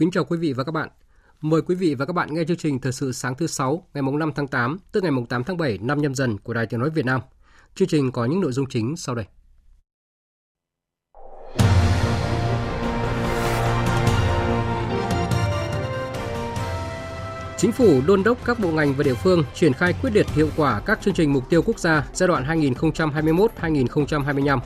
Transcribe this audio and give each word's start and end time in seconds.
Kính 0.00 0.10
chào 0.10 0.24
quý 0.24 0.36
vị 0.36 0.52
và 0.52 0.64
các 0.64 0.72
bạn. 0.72 0.88
Mời 1.40 1.62
quý 1.62 1.74
vị 1.74 1.94
và 1.94 2.06
các 2.06 2.12
bạn 2.12 2.34
nghe 2.34 2.44
chương 2.44 2.56
trình 2.56 2.78
Thời 2.78 2.92
sự 2.92 3.12
sáng 3.12 3.34
thứ 3.34 3.46
6 3.46 3.86
ngày 3.94 4.02
5 4.18 4.32
tháng 4.34 4.48
8 4.48 4.78
tức 4.92 5.02
ngày 5.02 5.12
8 5.28 5.44
tháng 5.44 5.56
7 5.56 5.78
năm 5.82 6.02
nhâm 6.02 6.14
dần 6.14 6.38
của 6.38 6.54
Đài 6.54 6.66
Tiếng 6.66 6.80
Nói 6.80 6.90
Việt 6.90 7.04
Nam. 7.04 7.20
Chương 7.74 7.88
trình 7.88 8.12
có 8.12 8.24
những 8.24 8.40
nội 8.40 8.52
dung 8.52 8.68
chính 8.68 8.96
sau 8.96 9.14
đây. 9.14 9.24
Chính 17.56 17.72
phủ 17.72 18.00
đôn 18.06 18.22
đốc 18.22 18.44
các 18.44 18.58
bộ 18.58 18.70
ngành 18.70 18.94
và 18.94 19.04
địa 19.04 19.14
phương 19.14 19.44
triển 19.54 19.72
khai 19.72 19.94
quyết 20.02 20.10
liệt 20.14 20.26
hiệu 20.28 20.48
quả 20.56 20.80
các 20.86 21.00
chương 21.02 21.14
trình 21.14 21.32
mục 21.32 21.50
tiêu 21.50 21.62
quốc 21.62 21.78
gia 21.78 22.06
giai 22.12 22.28
đoạn 22.28 22.44
2021-2025 22.44 24.58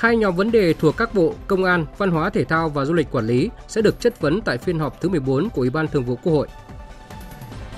Hai 0.00 0.16
nhóm 0.16 0.36
vấn 0.36 0.50
đề 0.50 0.72
thuộc 0.72 0.96
các 0.96 1.14
bộ 1.14 1.34
Công 1.46 1.64
an, 1.64 1.86
Văn 1.98 2.10
hóa 2.10 2.30
Thể 2.30 2.44
thao 2.44 2.68
và 2.68 2.84
Du 2.84 2.94
lịch 2.94 3.10
quản 3.10 3.26
lý 3.26 3.50
sẽ 3.68 3.82
được 3.82 4.00
chất 4.00 4.20
vấn 4.20 4.40
tại 4.40 4.58
phiên 4.58 4.78
họp 4.78 5.00
thứ 5.00 5.08
14 5.08 5.48
của 5.48 5.60
Ủy 5.60 5.70
ban 5.70 5.88
Thường 5.88 6.04
vụ 6.04 6.16
Quốc 6.22 6.32
hội. 6.32 6.48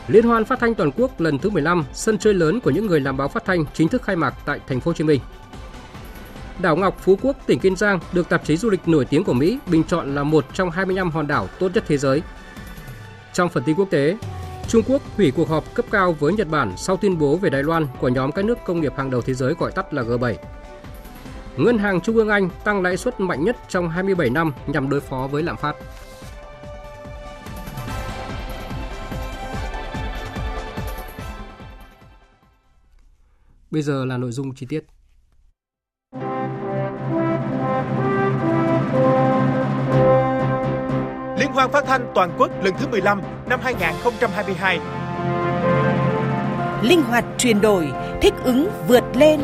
Liên 0.09 0.25
hoan 0.25 0.45
phát 0.45 0.61
thanh 0.61 0.75
toàn 0.75 0.91
quốc 0.97 1.21
lần 1.21 1.39
thứ 1.39 1.51
15, 1.51 1.85
sân 1.93 2.19
chơi 2.19 2.35
lớn 2.35 2.61
của 2.61 2.71
những 2.71 2.87
người 2.87 3.01
làm 3.01 3.17
báo 3.17 3.29
phát 3.29 3.45
thanh 3.45 3.65
chính 3.75 3.89
thức 3.89 4.03
khai 4.03 4.17
mạc 4.17 4.35
tại 4.45 4.61
thành 4.69 4.81
phố 4.81 4.89
Hồ 4.89 4.95
Chí 4.95 5.05
Minh. 5.05 5.21
Đảo 6.59 6.77
Ngọc 6.77 6.99
Phú 7.01 7.19
Quốc, 7.23 7.37
tỉnh 7.47 7.59
Kiên 7.59 7.77
Giang 7.77 8.01
được 8.13 8.29
tạp 8.29 8.45
chí 8.45 8.57
du 8.57 8.71
lịch 8.71 8.89
nổi 8.89 9.05
tiếng 9.05 9.25
của 9.25 9.33
Mỹ 9.33 9.59
bình 9.67 9.85
chọn 9.85 10.15
là 10.15 10.23
một 10.23 10.45
trong 10.55 10.71
25 10.71 11.11
hòn 11.11 11.27
đảo 11.27 11.49
tốt 11.59 11.71
nhất 11.75 11.85
thế 11.87 11.97
giới. 11.99 12.23
Trong 13.33 13.49
phần 13.49 13.63
tin 13.65 13.77
quốc 13.77 13.91
tế, 13.91 14.17
Trung 14.69 14.83
Quốc 14.89 15.03
hủy 15.17 15.31
cuộc 15.31 15.49
họp 15.49 15.75
cấp 15.75 15.85
cao 15.91 16.13
với 16.13 16.33
Nhật 16.33 16.49
Bản 16.49 16.73
sau 16.77 16.97
tuyên 16.97 17.19
bố 17.19 17.37
về 17.37 17.51
Đài 17.51 17.63
Loan 17.63 17.87
của 18.01 18.09
nhóm 18.09 18.33
các 18.33 18.45
nước 18.45 18.59
công 18.67 18.81
nghiệp 18.81 18.93
hàng 18.97 19.11
đầu 19.11 19.23
thế 19.23 19.35
giới 19.35 19.55
gọi 19.59 19.73
tắt 19.73 19.95
là 19.95 20.03
G7. 20.03 20.35
Ngân 21.57 21.79
hàng 21.79 22.01
Trung 22.01 22.17
ương 22.17 22.29
Anh 22.29 22.49
tăng 22.65 22.83
lãi 22.83 22.97
suất 22.97 23.21
mạnh 23.21 23.45
nhất 23.45 23.57
trong 23.69 23.89
27 23.89 24.31
năm 24.31 24.53
nhằm 24.67 24.91
đối 24.91 25.01
phó 25.01 25.29
với 25.31 25.43
lạm 25.43 25.57
phát. 25.57 25.77
Bây 33.71 33.83
giờ 33.83 34.05
là 34.05 34.17
nội 34.17 34.33
dung 34.33 34.55
chi 34.55 34.67
tiết. 34.67 34.85
Liên 41.39 41.53
hoan 41.53 41.71
phát 41.73 41.85
thanh 41.87 42.13
toàn 42.15 42.31
quốc 42.39 42.65
lần 42.65 42.75
thứ 42.79 42.89
15 42.89 43.21
năm 43.47 43.61
2022. 43.63 44.79
Linh 46.83 47.03
hoạt 47.03 47.25
chuyển 47.39 47.61
đổi, 47.61 47.89
thích 48.23 48.35
ứng 48.45 48.69
vượt 48.89 49.05
lên 49.15 49.41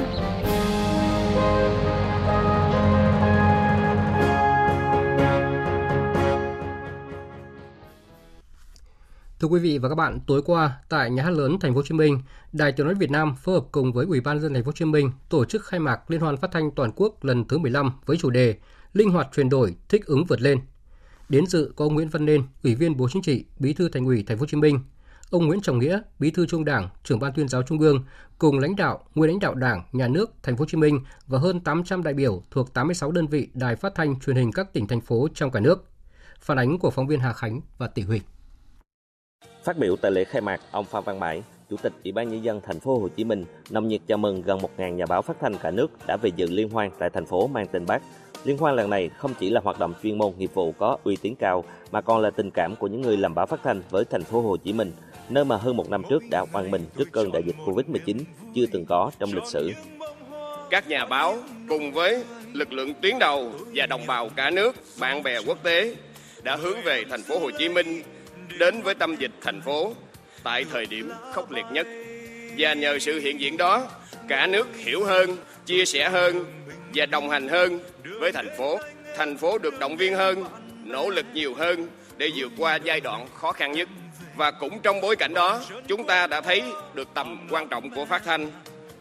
Thưa 9.41 9.49
quý 9.49 9.61
vị 9.61 9.79
và 9.79 9.89
các 9.89 9.95
bạn, 9.95 10.21
tối 10.27 10.43
qua 10.43 10.79
tại 10.89 11.11
Nhà 11.11 11.23
hát 11.23 11.31
lớn 11.31 11.57
Thành 11.61 11.73
phố 11.73 11.77
Hồ 11.77 11.83
Chí 11.83 11.95
Minh, 11.95 12.21
Đài 12.53 12.73
Tiếng 12.73 12.87
nói 12.87 12.95
Việt 12.95 13.11
Nam 13.11 13.35
phối 13.37 13.55
hợp 13.55 13.65
cùng 13.73 13.93
với 13.93 14.07
Ủy 14.07 14.21
ban 14.21 14.41
dân 14.41 14.55
Thành 14.55 14.63
phố 14.63 14.69
Hồ 14.69 14.73
Chí 14.73 14.85
Minh 14.85 15.11
tổ 15.29 15.45
chức 15.45 15.65
khai 15.65 15.81
mạc 15.81 16.11
Liên 16.11 16.21
hoan 16.21 16.37
phát 16.37 16.51
thanh 16.53 16.71
toàn 16.71 16.91
quốc 16.97 17.25
lần 17.25 17.45
thứ 17.49 17.59
15 17.59 17.93
với 18.07 18.17
chủ 18.17 18.31
đề 18.31 18.57
Linh 18.93 19.11
hoạt 19.11 19.29
chuyển 19.35 19.49
đổi, 19.49 19.77
thích 19.89 20.07
ứng 20.07 20.25
vượt 20.25 20.41
lên. 20.41 20.61
Đến 21.29 21.47
dự 21.47 21.73
có 21.77 21.85
ông 21.85 21.95
Nguyễn 21.95 22.09
Văn 22.09 22.25
Nên, 22.25 22.43
Ủy 22.65 22.75
viên 22.75 22.97
Bộ 22.97 23.09
Chính 23.13 23.23
trị, 23.23 23.45
Bí 23.59 23.73
thư 23.73 23.89
Thành 23.89 24.07
ủy 24.07 24.25
Thành 24.27 24.37
phố 24.37 24.41
Hồ 24.41 24.47
Chí 24.47 24.57
Minh, 24.57 24.81
ông 25.31 25.47
Nguyễn 25.47 25.61
Trọng 25.61 25.79
Nghĩa, 25.79 26.01
Bí 26.19 26.31
thư 26.31 26.47
Trung 26.47 26.65
Đảng, 26.65 26.89
trưởng 27.05 27.19
ban 27.19 27.33
tuyên 27.33 27.49
giáo 27.49 27.63
Trung 27.63 27.79
ương 27.79 28.05
cùng 28.39 28.59
lãnh 28.59 28.77
đạo, 28.77 29.05
nguyên 29.15 29.31
lãnh 29.31 29.41
đạo 29.41 29.55
Đảng, 29.55 29.83
Nhà 29.93 30.09
nước 30.09 30.31
Thành 30.43 30.57
phố 30.57 30.63
Hồ 30.63 30.69
Chí 30.69 30.77
Minh 30.77 31.01
và 31.27 31.39
hơn 31.39 31.61
800 31.61 32.03
đại 32.03 32.15
biểu 32.15 32.43
thuộc 32.51 32.75
86 32.75 33.13
đơn 33.13 33.27
vị 33.27 33.49
đài 33.55 33.77
phát 33.77 33.95
thanh 33.95 34.21
truyền 34.21 34.37
hình 34.37 34.53
các 34.53 34.73
tỉnh 34.73 34.87
thành 34.87 35.01
phố 35.01 35.29
trong 35.35 35.51
cả 35.51 35.61
nước. 35.61 35.85
Phản 36.41 36.59
ánh 36.59 36.79
của 36.79 36.91
phóng 36.91 37.07
viên 37.07 37.21
Hà 37.21 37.33
Khánh 37.33 37.61
và 37.79 37.87
Tỷ 37.87 38.03
Huỳnh. 38.03 38.23
Phát 39.69 39.79
biểu 39.79 39.97
tại 39.97 40.11
lễ 40.11 40.25
khai 40.25 40.43
mạc, 40.43 40.61
ông 40.71 40.85
Phan 40.85 41.05
Văn 41.05 41.21
Mãi, 41.21 41.43
Chủ 41.71 41.77
tịch 41.77 41.93
Ủy 42.05 42.13
ban 42.13 42.29
nhân 42.29 42.45
dân 42.45 42.61
thành 42.61 42.81
phố 42.81 42.99
Hồ 42.99 43.09
Chí 43.09 43.25
Minh, 43.25 43.45
nồng 43.71 43.89
nhiệt 43.89 44.01
chào 44.07 44.19
mừng 44.19 44.43
gần 44.43 44.59
1.000 44.59 44.95
nhà 44.95 45.07
báo 45.07 45.23
phát 45.23 45.37
thanh 45.41 45.55
cả 45.63 45.71
nước 45.71 45.91
đã 46.07 46.17
về 46.23 46.31
dự 46.37 46.47
liên 46.47 46.69
hoan 46.69 46.91
tại 46.99 47.11
thành 47.11 47.27
phố 47.27 47.47
mang 47.47 47.67
tên 47.73 47.87
Bác. 47.87 48.03
Liên 48.45 48.59
hoan 48.59 48.77
lần 48.77 48.91
này 48.91 49.09
không 49.09 49.35
chỉ 49.41 49.51
là 49.51 49.61
hoạt 49.65 49.79
động 49.79 49.95
chuyên 50.03 50.19
môn 50.19 50.33
nghiệp 50.39 50.51
vụ 50.55 50.73
có 50.79 50.99
uy 51.05 51.17
tín 51.17 51.35
cao 51.35 51.65
mà 51.91 52.01
còn 52.01 52.21
là 52.21 52.31
tình 52.31 52.51
cảm 52.51 52.77
của 52.77 52.87
những 52.87 53.01
người 53.01 53.17
làm 53.17 53.35
báo 53.35 53.47
phát 53.47 53.61
thanh 53.65 53.83
với 53.91 54.05
thành 54.05 54.25
phố 54.25 54.41
Hồ 54.41 54.57
Chí 54.57 54.73
Minh, 54.73 54.93
nơi 55.29 55.45
mà 55.45 55.57
hơn 55.57 55.77
một 55.77 55.91
năm 55.91 56.03
trước 56.09 56.23
đã 56.31 56.45
oan 56.53 56.71
mình 56.71 56.83
trước 56.99 57.09
cơn 57.13 57.33
đại 57.33 57.43
dịch 57.47 57.57
Covid-19 57.67 58.19
chưa 58.55 58.67
từng 58.73 58.85
có 58.85 59.11
trong 59.19 59.31
lịch 59.35 59.47
sử. 59.47 59.73
Các 60.71 60.89
nhà 60.89 61.07
báo 61.07 61.37
cùng 61.69 61.93
với 61.93 62.25
lực 62.53 62.73
lượng 62.73 62.95
tuyến 63.03 63.19
đầu 63.19 63.53
và 63.75 63.87
đồng 63.87 64.07
bào 64.07 64.29
cả 64.37 64.51
nước, 64.51 64.77
bạn 65.01 65.23
bè 65.23 65.39
quốc 65.47 65.59
tế 65.63 65.95
đã 66.43 66.57
hướng 66.57 66.77
về 66.85 67.05
thành 67.11 67.23
phố 67.23 67.39
Hồ 67.39 67.51
Chí 67.59 67.69
Minh 67.69 68.03
đến 68.59 68.83
với 68.83 68.95
tâm 68.95 69.17
dịch 69.17 69.31
thành 69.41 69.61
phố 69.61 69.93
tại 70.43 70.65
thời 70.73 70.87
điểm 70.87 71.13
khốc 71.33 71.51
liệt 71.51 71.65
nhất. 71.73 71.87
Và 72.59 72.75
nhờ 72.75 72.99
sự 72.99 73.21
hiện 73.21 73.41
diện 73.41 73.57
đó, 73.57 73.87
cả 74.29 74.47
nước 74.47 74.67
hiểu 74.77 75.05
hơn, 75.05 75.37
chia 75.67 75.85
sẻ 75.85 76.09
hơn 76.09 76.45
và 76.95 77.07
đồng 77.07 77.31
hành 77.31 77.49
hơn 77.49 77.81
với 78.21 78.33
thành 78.33 78.49
phố. 78.59 78.79
Thành 79.17 79.37
phố 79.37 79.59
được 79.59 79.79
động 79.79 79.97
viên 79.97 80.15
hơn, 80.15 80.45
nỗ 80.85 81.11
lực 81.11 81.27
nhiều 81.35 81.55
hơn 81.55 81.89
để 82.17 82.31
vượt 82.37 82.53
qua 82.59 82.77
giai 82.77 83.01
đoạn 83.01 83.27
khó 83.35 83.53
khăn 83.53 83.73
nhất. 83.73 83.89
Và 84.37 84.51
cũng 84.51 84.81
trong 84.83 85.01
bối 85.01 85.17
cảnh 85.17 85.35
đó, 85.35 85.61
chúng 85.87 86.07
ta 86.07 86.27
đã 86.27 86.41
thấy 86.41 86.63
được 86.95 87.09
tầm 87.15 87.49
quan 87.51 87.69
trọng 87.69 87.91
của 87.91 88.05
phát 88.05 88.25
thanh. 88.25 88.51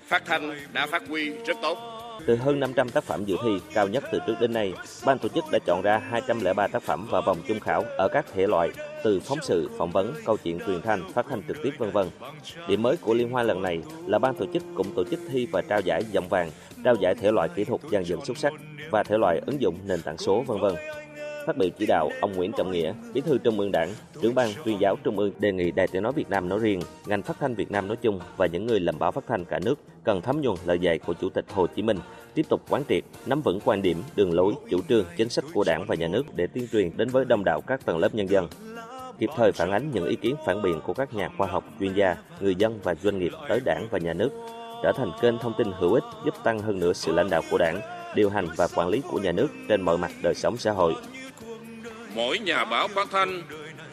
Phát 0.07 0.24
thanh 0.25 0.59
đã 0.74 0.88
phát 0.88 1.03
huy 1.07 1.29
rất 1.29 1.57
tốt. 1.62 1.78
Từ 2.25 2.35
hơn 2.35 2.59
500 2.59 2.89
tác 2.89 3.03
phẩm 3.03 3.25
dự 3.25 3.35
thi 3.44 3.50
cao 3.74 3.88
nhất 3.88 4.03
từ 4.12 4.19
trước 4.28 4.35
đến 4.41 4.53
nay, 4.53 4.74
ban 5.06 5.19
tổ 5.19 5.29
chức 5.29 5.44
đã 5.51 5.59
chọn 5.66 5.81
ra 5.81 6.01
203 6.12 6.68
tác 6.68 6.84
phẩm 6.84 7.07
vào 7.12 7.22
vòng 7.22 7.38
chung 7.47 7.59
khảo 7.59 7.84
ở 7.97 8.07
các 8.13 8.25
thể 8.34 8.47
loại 8.47 8.69
từ 9.03 9.19
phóng 9.19 9.38
sự, 9.41 9.69
phỏng 9.78 9.91
vấn, 9.91 10.13
câu 10.25 10.38
chuyện 10.44 10.59
truyền 10.68 10.81
thanh, 10.81 11.12
phát 11.13 11.25
thanh 11.30 11.41
trực 11.47 11.58
tiếp 11.63 11.72
vân 11.78 11.91
vân. 11.91 12.08
Điểm 12.68 12.81
mới 12.81 12.97
của 12.97 13.13
liên 13.13 13.30
hoan 13.30 13.47
lần 13.47 13.62
này 13.62 13.81
là 14.06 14.19
ban 14.19 14.35
tổ 14.35 14.46
chức 14.53 14.63
cũng 14.75 14.94
tổ 14.96 15.03
chức 15.03 15.19
thi 15.31 15.47
và 15.52 15.62
trao 15.62 15.81
giải 15.81 16.03
dòng 16.12 16.30
vàng, 16.30 16.52
trao 16.84 16.96
giải 16.96 17.16
thể 17.16 17.31
loại 17.31 17.50
kỹ 17.56 17.63
thuật 17.63 17.81
dàn 17.91 18.03
dựng 18.03 18.25
xuất 18.25 18.38
sắc 18.38 18.53
và 18.90 19.03
thể 19.03 19.18
loại 19.18 19.41
ứng 19.46 19.62
dụng 19.62 19.75
nền 19.86 20.02
tảng 20.02 20.18
số 20.18 20.44
vân 20.47 20.59
vân. 20.59 20.75
Phát 21.47 21.58
biểu 21.58 21.69
chỉ 21.78 21.85
đạo, 21.85 22.09
ông 22.22 22.34
Nguyễn 22.35 22.52
Trọng 22.58 22.72
Nghĩa, 22.72 22.94
Bí 23.13 23.22
thư 23.22 23.38
Trung 23.38 23.59
ương 23.59 23.72
Đảng, 23.72 23.90
trưởng 24.22 24.35
ban 24.35 24.50
tuyên 24.66 24.78
giáo 24.80 24.96
Trung 25.03 25.19
ương 25.19 25.31
đề 25.40 25.52
nghị 25.52 25.72
Đài 25.72 25.88
Tiếng 25.88 26.03
nói 26.03 26.13
Việt 26.16 26.30
Nam 26.30 26.50
nói 26.50 26.59
riêng, 26.59 26.81
ngành 27.06 27.22
phát 27.22 27.38
thanh 27.40 27.56
Việt 27.56 27.72
Nam 27.72 27.88
nói 27.88 27.97
chung 28.02 28.19
và 28.38 28.46
những 28.46 28.66
người 28.66 28.80
làm 28.80 29.00
báo 29.00 29.12
phát 29.12 29.24
thanh 29.28 29.46
cả 29.46 29.59
nước 29.59 29.80
cần 30.03 30.22
thấm 30.22 30.41
nhuần 30.41 30.57
lời 30.66 30.80
dạy 30.80 31.00
của 31.00 31.13
Chủ 31.13 31.30
tịch 31.30 31.46
Hồ 31.53 31.68
Chí 31.68 31.81
Minh, 31.81 31.97
tiếp 32.34 32.46
tục 32.50 32.62
quán 32.69 32.84
triệt, 32.90 33.03
nắm 33.25 33.41
vững 33.41 33.59
quan 33.66 33.81
điểm, 33.81 34.04
đường 34.16 34.33
lối, 34.33 34.54
chủ 34.69 34.80
trương, 34.89 35.06
chính 35.18 35.30
sách 35.30 35.45
của 35.54 35.63
Đảng 35.63 35.86
và 35.88 35.95
Nhà 35.95 36.07
nước 36.07 36.24
để 36.36 36.48
tuyên 36.48 36.68
truyền 36.72 36.98
đến 36.98 37.10
với 37.10 37.25
đông 37.25 37.44
đảo 37.45 37.62
các 37.68 37.86
tầng 37.86 37.98
lớp 37.98 38.16
nhân 38.16 38.30
dân 38.30 38.48
kịp 39.19 39.30
thời 39.36 39.51
phản 39.51 39.72
ánh 39.72 39.92
những 39.94 40.06
ý 40.06 40.16
kiến 40.16 40.36
phản 40.45 40.62
biện 40.62 40.81
của 40.86 40.94
các 40.94 41.13
nhà 41.13 41.30
khoa 41.38 41.48
học, 41.48 41.63
chuyên 41.80 41.94
gia, 41.94 42.16
người 42.39 42.56
dân 42.56 42.80
và 42.83 42.95
doanh 42.95 43.19
nghiệp 43.19 43.31
tới 43.50 43.60
Đảng 43.66 43.88
và 43.92 44.00
Nhà 44.00 44.13
nước, 44.13 44.30
trở 44.83 44.92
thành 44.98 45.12
kênh 45.22 45.38
thông 45.38 45.54
tin 45.57 45.72
hữu 45.72 45.94
ích 45.94 46.04
giúp 46.25 46.33
tăng 46.44 46.60
hơn 46.60 46.80
nữa 46.80 46.94
sự 46.94 47.12
lãnh 47.12 47.30
đạo 47.30 47.42
của 47.51 47.57
Đảng, 47.57 47.80
điều 48.16 48.30
hành 48.30 48.48
và 48.57 48.68
quản 48.75 48.88
lý 48.88 49.01
của 49.12 49.19
nhà 49.19 49.31
nước 49.31 49.48
trên 49.69 49.81
mọi 49.81 49.98
mặt 49.98 50.12
đời 50.24 50.36
sống 50.36 50.57
xã 50.57 50.72
hội. 50.72 50.95
Mỗi 52.18 52.40
nhà 52.40 52.66
báo 52.66 52.88
phát 52.88 53.08
thanh 53.12 53.44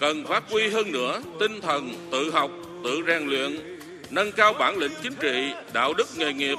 cần 0.00 0.26
phát 0.26 0.44
huy 0.50 0.69
hơn 0.69 0.93
nữa 0.93 1.23
tinh 1.41 1.61
thần 1.61 2.09
tự 2.12 2.31
học, 2.31 2.50
tự 2.85 3.03
rèn 3.06 3.26
luyện, 3.26 3.79
nâng 4.11 4.32
cao 4.32 4.53
bản 4.53 4.79
lĩnh 4.79 4.93
chính 5.03 5.15
trị, 5.15 5.53
đạo 5.73 5.94
đức 5.94 6.09
nghề 6.17 6.32
nghiệp, 6.32 6.59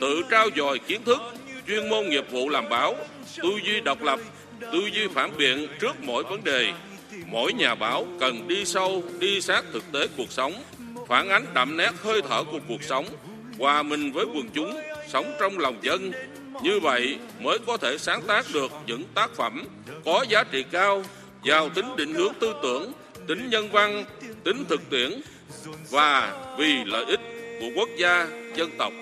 tự 0.00 0.22
trao 0.30 0.48
dồi 0.56 0.78
kiến 0.78 1.04
thức, 1.04 1.20
chuyên 1.66 1.88
môn 1.88 2.08
nghiệp 2.08 2.24
vụ 2.30 2.48
làm 2.48 2.68
báo, 2.68 2.96
tư 3.42 3.48
duy 3.64 3.80
độc 3.80 4.02
lập, 4.02 4.20
tư 4.60 4.90
duy 4.92 5.08
phản 5.14 5.36
biện 5.36 5.66
trước 5.80 5.96
mỗi 6.02 6.24
vấn 6.24 6.44
đề. 6.44 6.72
Mỗi 7.26 7.52
nhà 7.52 7.74
báo 7.74 8.06
cần 8.20 8.48
đi 8.48 8.64
sâu, 8.64 9.02
đi 9.18 9.40
sát 9.40 9.64
thực 9.72 9.92
tế 9.92 10.06
cuộc 10.16 10.32
sống, 10.32 10.52
phản 11.08 11.28
ánh 11.28 11.46
đậm 11.54 11.76
nét 11.76 11.90
hơi 12.02 12.22
thở 12.28 12.44
của 12.44 12.60
cuộc 12.68 12.82
sống, 12.82 13.06
hòa 13.58 13.82
mình 13.82 14.12
với 14.12 14.24
quần 14.24 14.48
chúng, 14.54 14.80
sống 15.08 15.32
trong 15.40 15.58
lòng 15.58 15.76
dân, 15.82 16.12
như 16.62 16.80
vậy 16.80 17.18
mới 17.40 17.58
có 17.66 17.76
thể 17.76 17.98
sáng 17.98 18.22
tác 18.26 18.44
được 18.54 18.70
những 18.86 19.02
tác 19.14 19.30
phẩm 19.30 19.64
có 20.04 20.24
giá 20.28 20.44
trị 20.44 20.64
cao, 20.70 21.02
giàu 21.44 21.68
tính 21.68 21.86
định 21.96 22.14
hướng 22.14 22.32
tư 22.40 22.54
tưởng, 22.62 22.92
tính 23.28 23.50
nhân 23.50 23.68
văn, 23.72 24.04
tính 24.44 24.64
thực 24.68 24.90
tiễn 24.90 25.10
và 25.90 26.32
vì 26.58 26.84
lợi 26.86 27.04
ích 27.04 27.20
của 27.60 27.66
quốc 27.76 27.88
gia, 27.98 28.28
dân 28.54 28.70
tộc. 28.78 28.92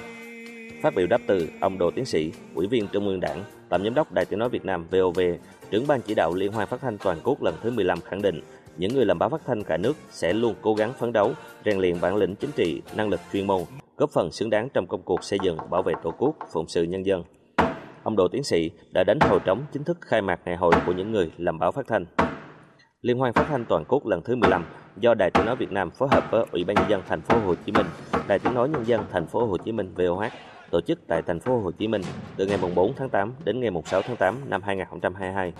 Phát 0.82 0.94
biểu 0.94 1.06
đáp 1.06 1.20
từ, 1.26 1.48
ông 1.60 1.78
Đồ 1.78 1.90
Tiến 1.90 2.04
sĩ, 2.04 2.32
Ủy 2.54 2.66
viên 2.66 2.88
Trung 2.88 3.08
ương 3.08 3.20
Đảng, 3.20 3.44
Tổng 3.68 3.84
giám 3.84 3.94
đốc 3.94 4.12
Đài 4.12 4.24
Tiếng 4.24 4.38
nói 4.38 4.48
Việt 4.48 4.64
Nam 4.64 4.86
VOV, 4.90 5.20
trưởng 5.70 5.86
ban 5.86 6.00
chỉ 6.00 6.14
đạo 6.14 6.34
Liên 6.34 6.52
hoan 6.52 6.68
phát 6.68 6.80
thanh 6.80 6.98
toàn 6.98 7.18
quốc 7.24 7.42
lần 7.42 7.54
thứ 7.62 7.70
15 7.70 8.00
khẳng 8.00 8.22
định, 8.22 8.40
những 8.76 8.94
người 8.94 9.04
làm 9.04 9.18
báo 9.18 9.28
phát 9.28 9.40
thanh 9.46 9.64
cả 9.64 9.76
nước 9.76 9.96
sẽ 10.10 10.32
luôn 10.32 10.54
cố 10.62 10.74
gắng 10.74 10.92
phấn 10.98 11.12
đấu, 11.12 11.32
rèn 11.64 11.78
luyện 11.78 12.00
bản 12.00 12.16
lĩnh 12.16 12.34
chính 12.34 12.50
trị, 12.56 12.82
năng 12.94 13.08
lực 13.08 13.20
chuyên 13.32 13.46
môn, 13.46 13.62
góp 13.96 14.10
phần 14.10 14.32
xứng 14.32 14.50
đáng 14.50 14.68
trong 14.74 14.86
công 14.86 15.02
cuộc 15.02 15.24
xây 15.24 15.38
dựng, 15.42 15.56
bảo 15.70 15.82
vệ 15.82 15.92
Tổ 16.02 16.10
quốc, 16.18 16.36
phụng 16.52 16.68
sự 16.68 16.82
nhân 16.82 17.06
dân. 17.06 17.22
Ông 18.02 18.16
Đỗ 18.16 18.28
Tiến 18.28 18.44
sĩ 18.44 18.70
đã 18.92 19.04
đánh 19.04 19.18
hồi 19.20 19.40
trống 19.44 19.64
chính 19.72 19.84
thức 19.84 19.98
khai 20.00 20.22
mạc 20.22 20.40
ngày 20.44 20.56
hội 20.56 20.72
của 20.86 20.92
những 20.92 21.12
người 21.12 21.30
làm 21.36 21.58
báo 21.58 21.72
phát 21.72 21.86
thanh. 21.86 22.04
Liên 23.02 23.18
hoan 23.18 23.32
phát 23.32 23.46
thanh 23.48 23.64
toàn 23.64 23.84
quốc 23.88 24.06
lần 24.06 24.22
thứ 24.22 24.36
15 24.36 24.64
do 24.96 25.14
Đài 25.14 25.30
Tiếng 25.30 25.46
nói 25.46 25.56
Việt 25.56 25.72
Nam 25.72 25.90
phối 25.90 26.08
hợp 26.08 26.24
với 26.30 26.44
Ủy 26.52 26.64
ban 26.64 26.74
nhân 26.74 26.90
dân 26.90 27.02
thành 27.08 27.20
phố 27.20 27.38
Hồ 27.38 27.54
Chí 27.66 27.72
Minh, 27.72 27.86
Đài 28.28 28.38
Tiếng 28.38 28.54
nói 28.54 28.68
nhân 28.68 28.86
dân 28.86 29.04
thành 29.12 29.26
phố 29.26 29.46
Hồ 29.46 29.56
Chí 29.56 29.72
Minh 29.72 29.94
VOH 29.94 30.32
tổ 30.70 30.80
chức 30.80 30.98
tại 31.08 31.22
thành 31.22 31.40
phố 31.40 31.58
Hồ 31.58 31.70
Chí 31.70 31.88
Minh 31.88 32.02
từ 32.36 32.46
ngày 32.46 32.58
4 32.74 32.92
tháng 32.96 33.08
8 33.08 33.32
đến 33.44 33.60
ngày 33.60 33.70
6 33.84 34.02
tháng 34.02 34.16
8 34.16 34.34
năm 34.46 34.62
2022. 34.62 35.52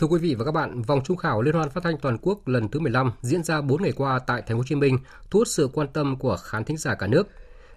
Thưa 0.00 0.06
quý 0.06 0.18
vị 0.18 0.34
và 0.34 0.44
các 0.44 0.52
bạn, 0.52 0.82
vòng 0.82 1.00
trung 1.04 1.16
khảo 1.16 1.42
Liên 1.42 1.54
hoan 1.54 1.70
phát 1.70 1.82
thanh 1.84 1.98
toàn 1.98 2.18
quốc 2.22 2.48
lần 2.48 2.68
thứ 2.68 2.80
15 2.80 3.12
diễn 3.22 3.42
ra 3.42 3.60
4 3.60 3.82
ngày 3.82 3.92
qua 3.92 4.18
tại 4.26 4.42
thành 4.42 4.56
phố 4.56 4.56
Hồ 4.56 4.64
Chí 4.66 4.74
Minh, 4.74 4.98
thu 5.30 5.38
hút 5.38 5.48
sự 5.48 5.68
quan 5.72 5.88
tâm 5.92 6.16
của 6.16 6.36
khán 6.36 6.64
thính 6.64 6.76
giả 6.76 6.94
cả 6.94 7.06
nước. 7.06 7.28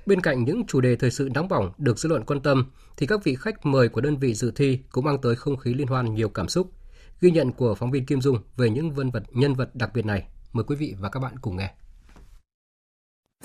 Bên 0.05 0.21
cạnh 0.21 0.43
những 0.43 0.65
chủ 0.67 0.81
đề 0.81 0.95
thời 0.95 1.11
sự 1.11 1.29
nóng 1.33 1.47
bỏng 1.47 1.71
được 1.77 1.99
dư 1.99 2.09
luận 2.09 2.23
quan 2.25 2.39
tâm, 2.39 2.71
thì 2.97 3.07
các 3.07 3.23
vị 3.23 3.35
khách 3.35 3.65
mời 3.65 3.89
của 3.89 4.01
đơn 4.01 4.17
vị 4.17 4.33
dự 4.33 4.51
thi 4.55 4.79
cũng 4.91 5.05
mang 5.05 5.17
tới 5.21 5.35
không 5.35 5.57
khí 5.57 5.73
liên 5.73 5.87
hoan 5.87 6.15
nhiều 6.15 6.29
cảm 6.29 6.47
xúc. 6.47 6.71
Ghi 7.21 7.31
nhận 7.31 7.51
của 7.51 7.75
phóng 7.75 7.91
viên 7.91 8.05
Kim 8.05 8.21
Dung 8.21 8.37
về 8.57 8.69
những 8.69 8.91
vân 8.91 9.11
vật 9.11 9.23
nhân 9.31 9.53
vật 9.53 9.75
đặc 9.75 9.91
biệt 9.93 10.05
này. 10.05 10.23
Mời 10.53 10.63
quý 10.63 10.75
vị 10.75 10.95
và 10.99 11.09
các 11.09 11.19
bạn 11.19 11.39
cùng 11.41 11.57
nghe. 11.57 11.73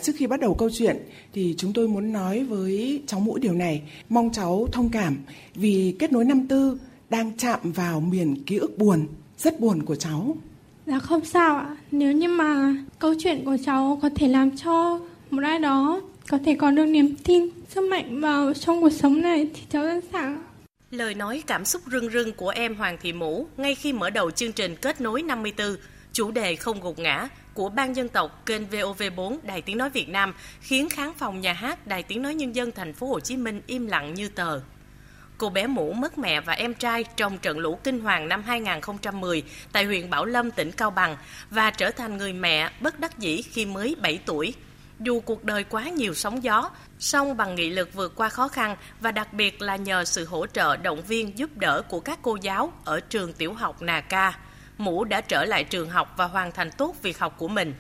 Trước 0.02 0.12
khi 0.16 0.26
bắt 0.26 0.40
đầu 0.40 0.54
câu 0.54 0.68
chuyện 0.72 0.96
thì 1.32 1.54
chúng 1.58 1.72
tôi 1.72 1.88
muốn 1.88 2.12
nói 2.12 2.44
với 2.44 3.02
cháu 3.06 3.20
Mũi 3.20 3.40
điều 3.40 3.54
này, 3.54 3.82
mong 4.08 4.32
cháu 4.32 4.68
thông 4.72 4.90
cảm 4.90 5.16
vì 5.54 5.96
kết 5.98 6.12
nối 6.12 6.24
năm 6.24 6.48
tư 6.48 6.78
đang 7.10 7.36
chạm 7.36 7.60
vào 7.62 8.00
miền 8.00 8.44
ký 8.44 8.56
ức 8.56 8.78
buồn, 8.78 9.06
rất 9.38 9.60
buồn 9.60 9.82
của 9.82 9.96
cháu. 9.96 10.36
Dạ 10.86 10.98
không 10.98 11.24
sao 11.24 11.56
ạ, 11.56 11.76
nếu 11.90 12.12
như 12.12 12.28
mà 12.28 12.74
câu 12.98 13.14
chuyện 13.18 13.44
của 13.44 13.56
cháu 13.64 13.98
có 14.02 14.10
thể 14.14 14.28
làm 14.28 14.56
cho 14.56 15.00
một 15.30 15.42
ai 15.42 15.58
đó 15.58 16.00
có 16.28 16.38
thể 16.44 16.54
có 16.54 16.70
được 16.70 16.86
niềm 16.86 17.14
tin, 17.24 17.48
sức 17.68 17.80
mạnh 17.90 18.20
vào 18.20 18.54
trong 18.54 18.80
cuộc 18.80 18.92
sống 18.92 19.22
này 19.22 19.48
thì 19.54 19.62
cháu 19.70 19.84
sẵn 19.84 20.00
sàng. 20.12 20.42
Lời 20.90 21.14
nói 21.14 21.42
cảm 21.46 21.64
xúc 21.64 21.82
rưng 21.90 22.10
rưng 22.10 22.32
của 22.32 22.48
em 22.48 22.74
Hoàng 22.74 22.98
Thị 23.00 23.12
Mũ 23.12 23.46
ngay 23.56 23.74
khi 23.74 23.92
mở 23.92 24.10
đầu 24.10 24.30
chương 24.30 24.52
trình 24.52 24.76
Kết 24.76 25.00
nối 25.00 25.22
54 25.22 25.76
chủ 26.12 26.30
đề 26.30 26.56
không 26.56 26.80
gục 26.80 26.98
ngã 26.98 27.28
của 27.54 27.68
Ban 27.68 27.96
dân 27.96 28.08
tộc 28.08 28.46
kênh 28.46 28.62
VOV4 28.70 29.36
Đài 29.42 29.62
Tiếng 29.62 29.78
nói 29.78 29.90
Việt 29.90 30.08
Nam 30.08 30.34
khiến 30.60 30.88
khán 30.88 31.12
phòng 31.16 31.40
nhà 31.40 31.52
hát 31.52 31.86
Đài 31.86 32.02
Tiếng 32.02 32.22
nói 32.22 32.34
nhân 32.34 32.54
dân 32.54 32.72
thành 32.72 32.92
phố 32.92 33.06
Hồ 33.06 33.20
Chí 33.20 33.36
Minh 33.36 33.60
im 33.66 33.86
lặng 33.86 34.14
như 34.14 34.28
tờ. 34.28 34.60
Cô 35.38 35.50
bé 35.50 35.66
Mũ 35.66 35.92
mất 35.92 36.18
mẹ 36.18 36.40
và 36.40 36.52
em 36.52 36.74
trai 36.74 37.04
trong 37.16 37.38
trận 37.38 37.58
lũ 37.58 37.78
kinh 37.84 38.00
hoàng 38.00 38.28
năm 38.28 38.42
2010 38.42 39.42
tại 39.72 39.84
huyện 39.84 40.10
Bảo 40.10 40.24
Lâm, 40.24 40.50
tỉnh 40.50 40.72
Cao 40.72 40.90
Bằng 40.90 41.16
và 41.50 41.70
trở 41.70 41.90
thành 41.90 42.16
người 42.16 42.32
mẹ 42.32 42.70
bất 42.80 43.00
đắc 43.00 43.18
dĩ 43.18 43.42
khi 43.42 43.66
mới 43.66 43.96
7 44.02 44.18
tuổi. 44.26 44.54
Dù 45.00 45.20
cuộc 45.20 45.44
đời 45.44 45.64
quá 45.64 45.82
nhiều 45.82 46.14
sóng 46.14 46.42
gió, 46.42 46.70
song 46.98 47.36
bằng 47.36 47.54
nghị 47.54 47.70
lực 47.70 47.94
vượt 47.94 48.12
qua 48.16 48.28
khó 48.28 48.48
khăn 48.48 48.76
và 49.00 49.12
đặc 49.12 49.32
biệt 49.32 49.62
là 49.62 49.76
nhờ 49.76 50.04
sự 50.04 50.24
hỗ 50.24 50.46
trợ 50.46 50.76
động 50.76 51.02
viên 51.02 51.38
giúp 51.38 51.50
đỡ 51.56 51.82
của 51.88 52.00
các 52.00 52.18
cô 52.22 52.36
giáo 52.42 52.72
ở 52.84 53.00
trường 53.00 53.32
tiểu 53.32 53.52
học 53.52 53.82
Nà 53.82 54.00
Ca 54.00 54.38
Mũ 54.78 55.04
đã 55.04 55.20
trở 55.20 55.44
lại 55.44 55.64
trường 55.64 55.90
học 55.90 56.14
và 56.16 56.24
hoàn 56.24 56.52
thành 56.52 56.70
tốt 56.70 56.96
việc 57.02 57.18
học 57.18 57.34
của 57.38 57.48
mình. 57.48 57.74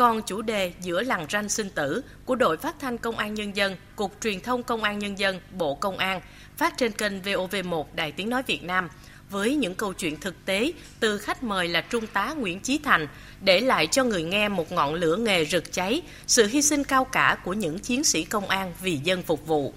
Còn 0.00 0.22
chủ 0.22 0.42
đề 0.42 0.72
giữa 0.80 1.02
làng 1.02 1.26
ranh 1.30 1.48
sinh 1.48 1.70
tử 1.70 2.02
của 2.24 2.34
đội 2.34 2.56
phát 2.56 2.74
thanh 2.78 2.98
Công 2.98 3.16
an 3.16 3.34
Nhân 3.34 3.56
dân, 3.56 3.76
Cục 3.96 4.12
Truyền 4.22 4.40
thông 4.40 4.62
Công 4.62 4.82
an 4.82 4.98
Nhân 4.98 5.18
dân, 5.18 5.40
Bộ 5.58 5.74
Công 5.74 5.98
an, 5.98 6.20
phát 6.56 6.78
trên 6.78 6.92
kênh 6.92 7.22
VOV1 7.22 7.84
Đài 7.94 8.12
Tiếng 8.12 8.30
Nói 8.30 8.42
Việt 8.46 8.64
Nam, 8.64 8.88
với 9.30 9.54
những 9.54 9.74
câu 9.74 9.92
chuyện 9.92 10.20
thực 10.20 10.44
tế 10.44 10.72
từ 11.00 11.18
khách 11.18 11.42
mời 11.42 11.68
là 11.68 11.80
Trung 11.80 12.06
tá 12.06 12.32
Nguyễn 12.32 12.60
Chí 12.60 12.78
Thành, 12.78 13.08
để 13.40 13.60
lại 13.60 13.86
cho 13.86 14.04
người 14.04 14.22
nghe 14.22 14.48
một 14.48 14.72
ngọn 14.72 14.94
lửa 14.94 15.16
nghề 15.16 15.44
rực 15.44 15.72
cháy, 15.72 16.02
sự 16.26 16.46
hy 16.46 16.62
sinh 16.62 16.84
cao 16.84 17.04
cả 17.04 17.38
của 17.44 17.52
những 17.52 17.78
chiến 17.78 18.04
sĩ 18.04 18.24
công 18.24 18.48
an 18.48 18.72
vì 18.82 18.96
dân 18.96 19.22
phục 19.22 19.46
vụ. 19.46 19.74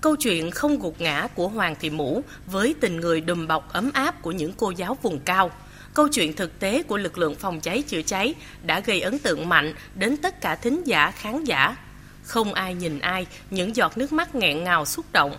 Câu 0.00 0.16
chuyện 0.16 0.50
không 0.50 0.78
gục 0.78 1.00
ngã 1.00 1.28
của 1.34 1.48
Hoàng 1.48 1.76
Thị 1.80 1.90
Mũ 1.90 2.22
với 2.46 2.74
tình 2.80 3.00
người 3.00 3.20
đùm 3.20 3.46
bọc 3.46 3.72
ấm 3.72 3.90
áp 3.94 4.22
của 4.22 4.32
những 4.32 4.52
cô 4.56 4.70
giáo 4.70 4.98
vùng 5.02 5.18
cao. 5.18 5.50
Câu 5.96 6.08
chuyện 6.08 6.32
thực 6.32 6.58
tế 6.58 6.82
của 6.82 6.96
lực 6.96 7.18
lượng 7.18 7.34
phòng 7.34 7.60
cháy 7.60 7.82
chữa 7.82 8.02
cháy 8.02 8.34
đã 8.62 8.80
gây 8.80 9.00
ấn 9.00 9.18
tượng 9.18 9.48
mạnh 9.48 9.74
đến 9.94 10.16
tất 10.16 10.40
cả 10.40 10.54
thính 10.54 10.82
giả 10.84 11.10
khán 11.10 11.44
giả. 11.44 11.76
Không 12.22 12.54
ai 12.54 12.74
nhìn 12.74 12.98
ai, 12.98 13.26
những 13.50 13.76
giọt 13.76 13.98
nước 13.98 14.12
mắt 14.12 14.34
nghẹn 14.34 14.64
ngào 14.64 14.84
xúc 14.84 15.06
động. 15.12 15.36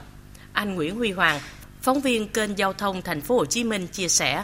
Anh 0.54 0.76
Nguyễn 0.76 0.96
Huy 0.96 1.12
Hoàng, 1.12 1.40
phóng 1.82 2.02
viên 2.02 2.28
kênh 2.28 2.58
giao 2.58 2.74
thông 2.74 3.02
thành 3.02 3.22
phố 3.22 3.38
Hồ 3.38 3.46
Chí 3.46 3.64
Minh 3.64 3.88
chia 3.88 4.08
sẻ 4.08 4.44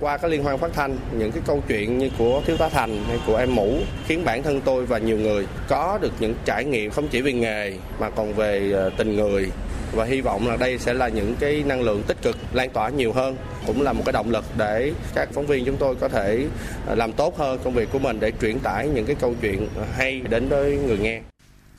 qua 0.00 0.16
cái 0.16 0.30
liên 0.30 0.42
hoan 0.42 0.58
phát 0.58 0.70
thanh 0.74 0.96
những 1.18 1.32
cái 1.32 1.42
câu 1.46 1.62
chuyện 1.68 1.98
như 1.98 2.10
của 2.18 2.42
thiếu 2.46 2.56
tá 2.56 2.68
thành 2.68 3.04
hay 3.08 3.18
của 3.26 3.36
em 3.36 3.54
mũ 3.54 3.78
khiến 4.06 4.24
bản 4.24 4.42
thân 4.42 4.60
tôi 4.60 4.86
và 4.86 4.98
nhiều 4.98 5.18
người 5.18 5.46
có 5.68 5.98
được 6.02 6.12
những 6.20 6.34
trải 6.44 6.64
nghiệm 6.64 6.90
không 6.90 7.08
chỉ 7.08 7.20
về 7.22 7.32
nghề 7.32 7.72
mà 8.00 8.10
còn 8.10 8.34
về 8.34 8.72
ờ, 8.72 8.90
tình 8.96 9.16
người 9.16 9.50
và 9.92 10.04
hy 10.04 10.20
vọng 10.20 10.48
là 10.48 10.56
đây 10.56 10.78
sẽ 10.78 10.94
là 10.94 11.08
những 11.08 11.34
cái 11.40 11.62
năng 11.66 11.82
lượng 11.82 12.02
tích 12.06 12.22
cực 12.22 12.36
lan 12.52 12.70
tỏa 12.70 12.88
nhiều 12.88 13.12
hơn 13.12 13.36
cũng 13.66 13.82
là 13.82 13.92
một 13.92 14.02
cái 14.06 14.12
động 14.12 14.30
lực 14.30 14.44
để 14.56 14.92
các 15.14 15.28
phóng 15.32 15.46
viên 15.46 15.64
chúng 15.64 15.76
tôi 15.76 15.94
có 15.94 16.08
thể 16.08 16.46
ờ, 16.86 16.94
làm 16.94 17.12
tốt 17.12 17.38
hơn 17.38 17.58
công 17.64 17.74
việc 17.74 17.88
của 17.92 17.98
mình 17.98 18.20
để 18.20 18.32
truyền 18.40 18.58
tải 18.58 18.88
những 18.88 19.06
cái 19.06 19.16
câu 19.20 19.34
chuyện 19.40 19.68
hay 19.96 20.20
đến 20.30 20.48
với 20.48 20.78
người 20.86 20.98
nghe 20.98 21.20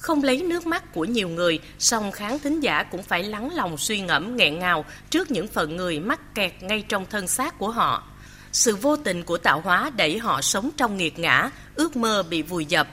không 0.01 0.23
lấy 0.23 0.41
nước 0.41 0.65
mắt 0.67 0.93
của 0.93 1.05
nhiều 1.05 1.29
người, 1.29 1.59
song 1.79 2.11
khán 2.11 2.39
thính 2.39 2.59
giả 2.59 2.83
cũng 2.83 3.03
phải 3.03 3.23
lắng 3.23 3.49
lòng 3.53 3.77
suy 3.77 4.01
ngẫm 4.01 4.35
nghẹn 4.35 4.59
ngào 4.59 4.85
trước 5.09 5.31
những 5.31 5.47
phận 5.47 5.75
người 5.75 5.99
mắc 5.99 6.35
kẹt 6.35 6.51
ngay 6.61 6.83
trong 6.89 7.05
thân 7.09 7.27
xác 7.27 7.59
của 7.59 7.69
họ. 7.69 8.10
Sự 8.51 8.75
vô 8.75 8.95
tình 8.95 9.23
của 9.23 9.37
tạo 9.37 9.61
hóa 9.61 9.91
đẩy 9.95 10.17
họ 10.17 10.41
sống 10.41 10.69
trong 10.77 10.97
nghiệt 10.97 11.19
ngã, 11.19 11.49
ước 11.75 11.95
mơ 11.95 12.23
bị 12.29 12.41
vùi 12.41 12.65
dập. 12.65 12.87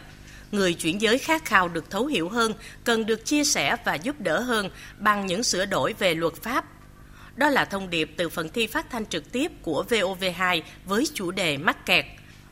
Người 0.53 0.75
chuyển 0.75 1.01
giới 1.01 1.19
khát 1.19 1.45
khao 1.45 1.69
được 1.69 1.91
thấu 1.91 2.07
hiểu 2.07 2.29
hơn, 2.29 2.53
cần 2.85 3.07
được 3.07 3.25
chia 3.25 3.45
sẻ 3.45 3.77
và 3.85 3.95
giúp 3.95 4.21
đỡ 4.21 4.41
hơn 4.41 4.71
bằng 4.99 5.27
những 5.27 5.43
sửa 5.43 5.67
đổi 5.67 5.93
về 5.99 6.15
luật 6.15 6.35
pháp. 6.35 6.65
Đó 7.37 7.49
là 7.49 7.65
thông 7.65 7.91
điệp 7.91 8.11
từ 8.17 8.29
phần 8.29 8.49
thi 8.49 8.67
phát 8.67 8.91
thanh 8.91 9.07
trực 9.07 9.33
tiếp 9.33 9.53
của 9.63 9.85
VOV2 9.89 10.63
với 10.85 11.05
chủ 11.15 11.31
đề 11.31 11.57
mắc 11.57 11.87
kẹt. 11.87 12.05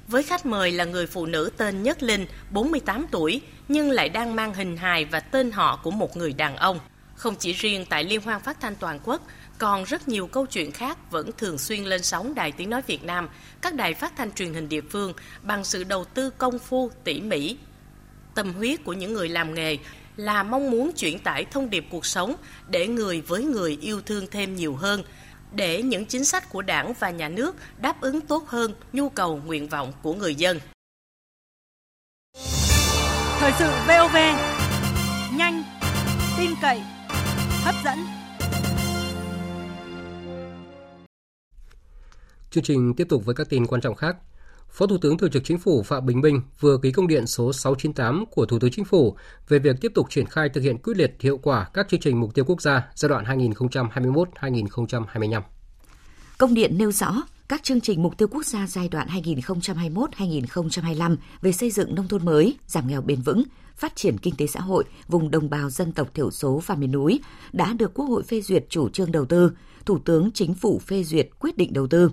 Với 0.08 0.22
khách 0.22 0.46
mời 0.46 0.72
là 0.72 0.84
người 0.84 1.06
phụ 1.06 1.26
nữ 1.26 1.50
tên 1.56 1.82
Nhất 1.82 2.02
Linh, 2.02 2.26
48 2.50 3.06
tuổi, 3.10 3.40
nhưng 3.68 3.90
lại 3.90 4.08
đang 4.08 4.36
mang 4.36 4.54
hình 4.54 4.76
hài 4.76 5.04
và 5.04 5.20
tên 5.20 5.50
họ 5.50 5.80
của 5.82 5.90
một 5.90 6.16
người 6.16 6.32
đàn 6.32 6.56
ông. 6.56 6.78
Không 7.16 7.34
chỉ 7.36 7.52
riêng 7.52 7.84
tại 7.88 8.04
Liên 8.04 8.20
hoan 8.20 8.40
phát 8.40 8.60
thanh 8.60 8.76
toàn 8.76 9.00
quốc, 9.04 9.22
còn 9.58 9.84
rất 9.84 10.08
nhiều 10.08 10.26
câu 10.26 10.46
chuyện 10.46 10.72
khác 10.72 11.10
vẫn 11.10 11.30
thường 11.38 11.58
xuyên 11.58 11.84
lên 11.84 12.02
sóng 12.02 12.34
Đài 12.34 12.52
Tiếng 12.52 12.70
Nói 12.70 12.82
Việt 12.86 13.04
Nam, 13.04 13.28
các 13.60 13.74
đài 13.74 13.94
phát 13.94 14.12
thanh 14.16 14.32
truyền 14.32 14.54
hình 14.54 14.68
địa 14.68 14.80
phương 14.80 15.12
bằng 15.42 15.64
sự 15.64 15.84
đầu 15.84 16.04
tư 16.04 16.30
công 16.30 16.58
phu, 16.58 16.90
tỉ 17.04 17.20
mỉ. 17.20 17.56
Tâm 18.34 18.52
huyết 18.52 18.84
của 18.84 18.92
những 18.92 19.12
người 19.12 19.28
làm 19.28 19.54
nghề 19.54 19.78
là 20.16 20.42
mong 20.42 20.70
muốn 20.70 20.92
chuyển 20.92 21.18
tải 21.18 21.44
thông 21.44 21.70
điệp 21.70 21.86
cuộc 21.90 22.06
sống 22.06 22.36
để 22.68 22.86
người 22.86 23.20
với 23.20 23.44
người 23.44 23.78
yêu 23.80 24.00
thương 24.00 24.26
thêm 24.30 24.56
nhiều 24.56 24.76
hơn, 24.76 25.02
để 25.52 25.82
những 25.82 26.06
chính 26.06 26.24
sách 26.24 26.48
của 26.50 26.62
đảng 26.62 26.92
và 26.98 27.10
nhà 27.10 27.28
nước 27.28 27.56
đáp 27.78 28.00
ứng 28.00 28.20
tốt 28.20 28.48
hơn 28.48 28.74
nhu 28.92 29.08
cầu 29.08 29.40
nguyện 29.46 29.68
vọng 29.68 29.92
của 30.02 30.14
người 30.14 30.34
dân. 30.34 30.60
Thời 33.38 33.52
sự 33.58 33.70
VOV, 33.88 34.16
nhanh, 35.36 35.64
tin 36.38 36.50
cậy, 36.62 36.82
hấp 37.66 37.74
dẫn. 37.84 37.98
Chương 42.50 42.64
trình 42.64 42.94
tiếp 42.94 43.06
tục 43.08 43.24
với 43.24 43.34
các 43.34 43.48
tin 43.50 43.66
quan 43.66 43.80
trọng 43.80 43.94
khác. 43.94 44.16
Phó 44.70 44.86
Thủ 44.86 44.98
tướng 44.98 45.18
Thường 45.18 45.30
trực 45.30 45.44
Chính 45.44 45.58
phủ 45.58 45.82
Phạm 45.82 46.06
Bình 46.06 46.20
Minh 46.20 46.40
vừa 46.60 46.78
ký 46.82 46.92
công 46.92 47.06
điện 47.06 47.26
số 47.26 47.52
698 47.52 48.24
của 48.30 48.46
Thủ 48.46 48.58
tướng 48.58 48.70
Chính 48.70 48.84
phủ 48.84 49.16
về 49.48 49.58
việc 49.58 49.76
tiếp 49.80 49.92
tục 49.94 50.06
triển 50.10 50.26
khai 50.26 50.48
thực 50.48 50.60
hiện 50.60 50.78
quyết 50.78 50.96
liệt 50.96 51.16
hiệu 51.20 51.38
quả 51.38 51.68
các 51.74 51.88
chương 51.88 52.00
trình 52.00 52.20
mục 52.20 52.34
tiêu 52.34 52.44
quốc 52.44 52.62
gia 52.62 52.82
giai 52.94 53.08
đoạn 53.08 53.24
2021-2025. 53.24 55.42
Công 56.38 56.54
điện 56.54 56.78
nêu 56.78 56.92
rõ 56.92 57.22
các 57.48 57.62
chương 57.62 57.80
trình 57.80 58.02
mục 58.02 58.18
tiêu 58.18 58.28
quốc 58.30 58.46
gia 58.46 58.66
giai 58.66 58.88
đoạn 58.88 59.08
2021-2025 59.08 61.16
về 61.42 61.52
xây 61.52 61.70
dựng 61.70 61.94
nông 61.94 62.08
thôn 62.08 62.24
mới, 62.24 62.56
giảm 62.66 62.88
nghèo 62.88 63.02
bền 63.02 63.20
vững, 63.20 63.42
phát 63.76 63.96
triển 63.96 64.18
kinh 64.18 64.36
tế 64.36 64.46
xã 64.46 64.60
hội 64.60 64.84
vùng 65.08 65.30
đồng 65.30 65.50
bào 65.50 65.70
dân 65.70 65.92
tộc 65.92 66.14
thiểu 66.14 66.30
số 66.30 66.62
và 66.66 66.74
miền 66.74 66.92
núi 66.92 67.20
đã 67.52 67.72
được 67.72 67.94
Quốc 67.94 68.06
hội 68.06 68.22
phê 68.22 68.40
duyệt 68.40 68.64
chủ 68.68 68.88
trương 68.88 69.12
đầu 69.12 69.24
tư, 69.24 69.52
Thủ 69.86 69.98
tướng 69.98 70.30
Chính 70.34 70.54
phủ 70.54 70.78
phê 70.78 71.04
duyệt 71.04 71.28
quyết 71.38 71.56
định 71.56 71.72
đầu 71.72 71.86
tư. 71.86 72.10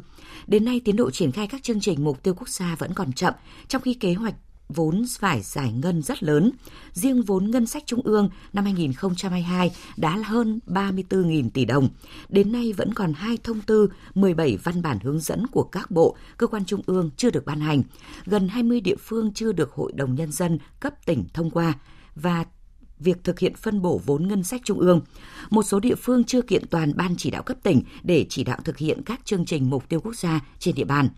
Đến 0.48 0.66
nay, 0.66 0.82
tiến 0.86 0.96
độ 0.96 1.12
triển 1.12 1.32
khai 1.32 1.48
các 1.48 1.64
chương 1.64 1.80
trình 1.80 2.04
mục 2.04 2.24
tiêu 2.24 2.34
quốc 2.34 2.50
gia 2.50 2.76
vẫn 2.76 2.94
còn 2.94 3.14
chậm, 3.14 3.34
trong 3.68 3.82
khi 3.82 3.94
kế 3.94 4.14
hoạch 4.14 4.36
vốn 4.70 5.06
phải 5.20 5.42
giải 5.42 5.72
ngân 5.72 6.02
rất 6.02 6.24
lớn. 6.24 6.52
Riêng 6.94 7.22
vốn 7.22 7.52
ngân 7.52 7.66
sách 7.66 7.84
trung 7.86 8.02
ương 8.04 8.30
năm 8.54 8.64
2022 8.64 9.72
đã 9.98 10.18
hơn 10.18 10.60
34.000 10.68 11.50
tỷ 11.50 11.66
đồng. 11.66 11.90
Đến 12.30 12.52
nay 12.52 12.74
vẫn 12.74 12.94
còn 12.94 13.14
hai 13.14 13.38
thông 13.44 13.62
tư, 13.62 13.90
17 14.16 14.58
văn 14.58 14.82
bản 14.82 15.00
hướng 15.04 15.20
dẫn 15.20 15.48
của 15.48 15.64
các 15.64 15.92
bộ, 15.92 16.18
cơ 16.38 16.48
quan 16.48 16.66
trung 16.66 16.82
ương 16.86 17.10
chưa 17.18 17.30
được 17.30 17.46
ban 17.46 17.60
hành. 17.60 17.84
Gần 18.26 18.48
20 18.48 18.82
địa 18.82 18.96
phương 19.00 19.34
chưa 19.34 19.52
được 19.52 19.72
Hội 19.72 19.92
đồng 19.96 20.16
Nhân 20.16 20.32
dân 20.32 20.60
cấp 20.80 21.06
tỉnh 21.06 21.26
thông 21.34 21.50
qua 21.50 21.74
và 22.16 22.46
việc 23.00 23.24
thực 23.24 23.40
hiện 23.40 23.54
phân 23.56 23.82
bổ 23.82 24.02
vốn 24.06 24.28
ngân 24.28 24.44
sách 24.44 24.62
trung 24.64 24.80
ương. 24.80 25.02
Một 25.50 25.64
số 25.64 25.80
địa 25.80 25.96
phương 25.96 26.24
chưa 26.24 26.42
kiện 26.42 26.68
toàn 26.68 26.92
ban 26.96 27.16
chỉ 27.18 27.32
đạo 27.32 27.44
cấp 27.44 27.58
tỉnh 27.64 27.82
để 28.04 28.26
chỉ 28.30 28.44
đạo 28.44 28.58
thực 28.64 28.78
hiện 28.78 29.02
các 29.06 29.26
chương 29.26 29.46
trình 29.46 29.70
mục 29.70 29.90
tiêu 29.90 30.00
quốc 30.00 30.16
gia 30.16 30.40
trên 30.60 30.76
địa 30.76 30.84
bàn. 30.84 31.10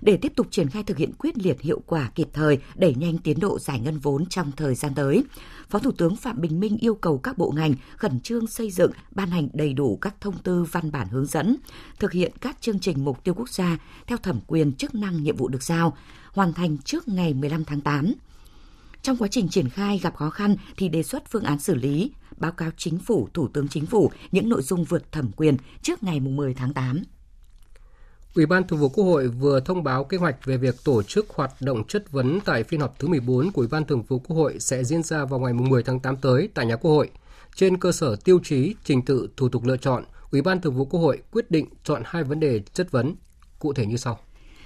Để 0.00 0.16
tiếp 0.16 0.32
tục 0.36 0.46
triển 0.50 0.68
khai 0.68 0.82
thực 0.82 0.96
hiện 0.96 1.12
quyết 1.18 1.38
liệt 1.38 1.60
hiệu 1.60 1.82
quả 1.86 2.10
kịp 2.14 2.28
thời, 2.32 2.58
đẩy 2.74 2.94
nhanh 2.94 3.18
tiến 3.18 3.40
độ 3.40 3.58
giải 3.58 3.80
ngân 3.80 3.98
vốn 3.98 4.26
trong 4.26 4.52
thời 4.56 4.74
gian 4.74 4.94
tới, 4.94 5.24
Phó 5.70 5.78
Thủ 5.78 5.90
tướng 5.92 6.16
Phạm 6.16 6.40
Bình 6.40 6.60
Minh 6.60 6.76
yêu 6.80 6.94
cầu 6.94 7.18
các 7.18 7.38
bộ 7.38 7.52
ngành 7.56 7.74
khẩn 7.96 8.20
trương 8.20 8.46
xây 8.46 8.70
dựng, 8.70 8.92
ban 9.10 9.30
hành 9.30 9.48
đầy 9.52 9.72
đủ 9.72 9.96
các 9.96 10.14
thông 10.20 10.38
tư 10.38 10.64
văn 10.72 10.92
bản 10.92 11.08
hướng 11.08 11.26
dẫn, 11.26 11.56
thực 11.98 12.12
hiện 12.12 12.32
các 12.40 12.56
chương 12.60 12.80
trình 12.80 13.04
mục 13.04 13.24
tiêu 13.24 13.34
quốc 13.34 13.48
gia 13.48 13.78
theo 14.06 14.18
thẩm 14.18 14.40
quyền 14.46 14.72
chức 14.72 14.94
năng 14.94 15.22
nhiệm 15.22 15.36
vụ 15.36 15.48
được 15.48 15.62
giao, 15.62 15.96
hoàn 16.32 16.52
thành 16.52 16.78
trước 16.78 17.08
ngày 17.08 17.34
15 17.34 17.64
tháng 17.64 17.80
8 17.80 18.14
trong 19.02 19.16
quá 19.16 19.28
trình 19.30 19.48
triển 19.48 19.68
khai 19.68 19.98
gặp 19.98 20.16
khó 20.16 20.30
khăn 20.30 20.56
thì 20.76 20.88
đề 20.88 21.02
xuất 21.02 21.30
phương 21.30 21.44
án 21.44 21.58
xử 21.58 21.74
lý, 21.74 22.10
báo 22.36 22.52
cáo 22.52 22.70
chính 22.76 22.98
phủ, 22.98 23.28
Thủ 23.34 23.48
tướng 23.48 23.68
Chính 23.68 23.86
phủ 23.86 24.10
những 24.32 24.48
nội 24.48 24.62
dung 24.62 24.84
vượt 24.84 25.12
thẩm 25.12 25.30
quyền 25.36 25.56
trước 25.82 26.02
ngày 26.02 26.20
10 26.20 26.54
tháng 26.54 26.74
8. 26.74 27.02
Ủy 28.34 28.46
ban 28.46 28.66
Thường 28.66 28.78
vụ 28.78 28.88
Quốc 28.88 29.04
hội 29.04 29.28
vừa 29.28 29.60
thông 29.60 29.84
báo 29.84 30.04
kế 30.04 30.16
hoạch 30.16 30.44
về 30.44 30.56
việc 30.56 30.74
tổ 30.84 31.02
chức 31.02 31.26
hoạt 31.30 31.52
động 31.60 31.84
chất 31.84 32.12
vấn 32.12 32.40
tại 32.44 32.64
phiên 32.64 32.80
họp 32.80 32.98
thứ 32.98 33.08
14 33.08 33.52
của 33.52 33.60
Ủy 33.60 33.68
ban 33.68 33.84
Thường 33.84 34.02
vụ 34.02 34.18
Quốc 34.18 34.36
hội 34.36 34.56
sẽ 34.60 34.84
diễn 34.84 35.02
ra 35.02 35.24
vào 35.24 35.40
ngày 35.40 35.52
10 35.52 35.82
tháng 35.82 36.00
8 36.00 36.16
tới 36.16 36.48
tại 36.54 36.66
nhà 36.66 36.76
Quốc 36.76 36.90
hội. 36.90 37.10
Trên 37.54 37.78
cơ 37.78 37.92
sở 37.92 38.16
tiêu 38.16 38.40
chí, 38.44 38.74
trình 38.84 39.02
tự, 39.02 39.28
thủ 39.36 39.48
tục 39.48 39.64
lựa 39.64 39.76
chọn, 39.76 40.04
Ủy 40.30 40.42
ban 40.42 40.60
Thường 40.60 40.74
vụ 40.74 40.84
Quốc 40.84 41.00
hội 41.00 41.22
quyết 41.32 41.50
định 41.50 41.66
chọn 41.84 42.02
hai 42.04 42.24
vấn 42.24 42.40
đề 42.40 42.60
chất 42.72 42.90
vấn, 42.90 43.14
cụ 43.58 43.72
thể 43.72 43.86
như 43.86 43.96
sau. 43.96 44.18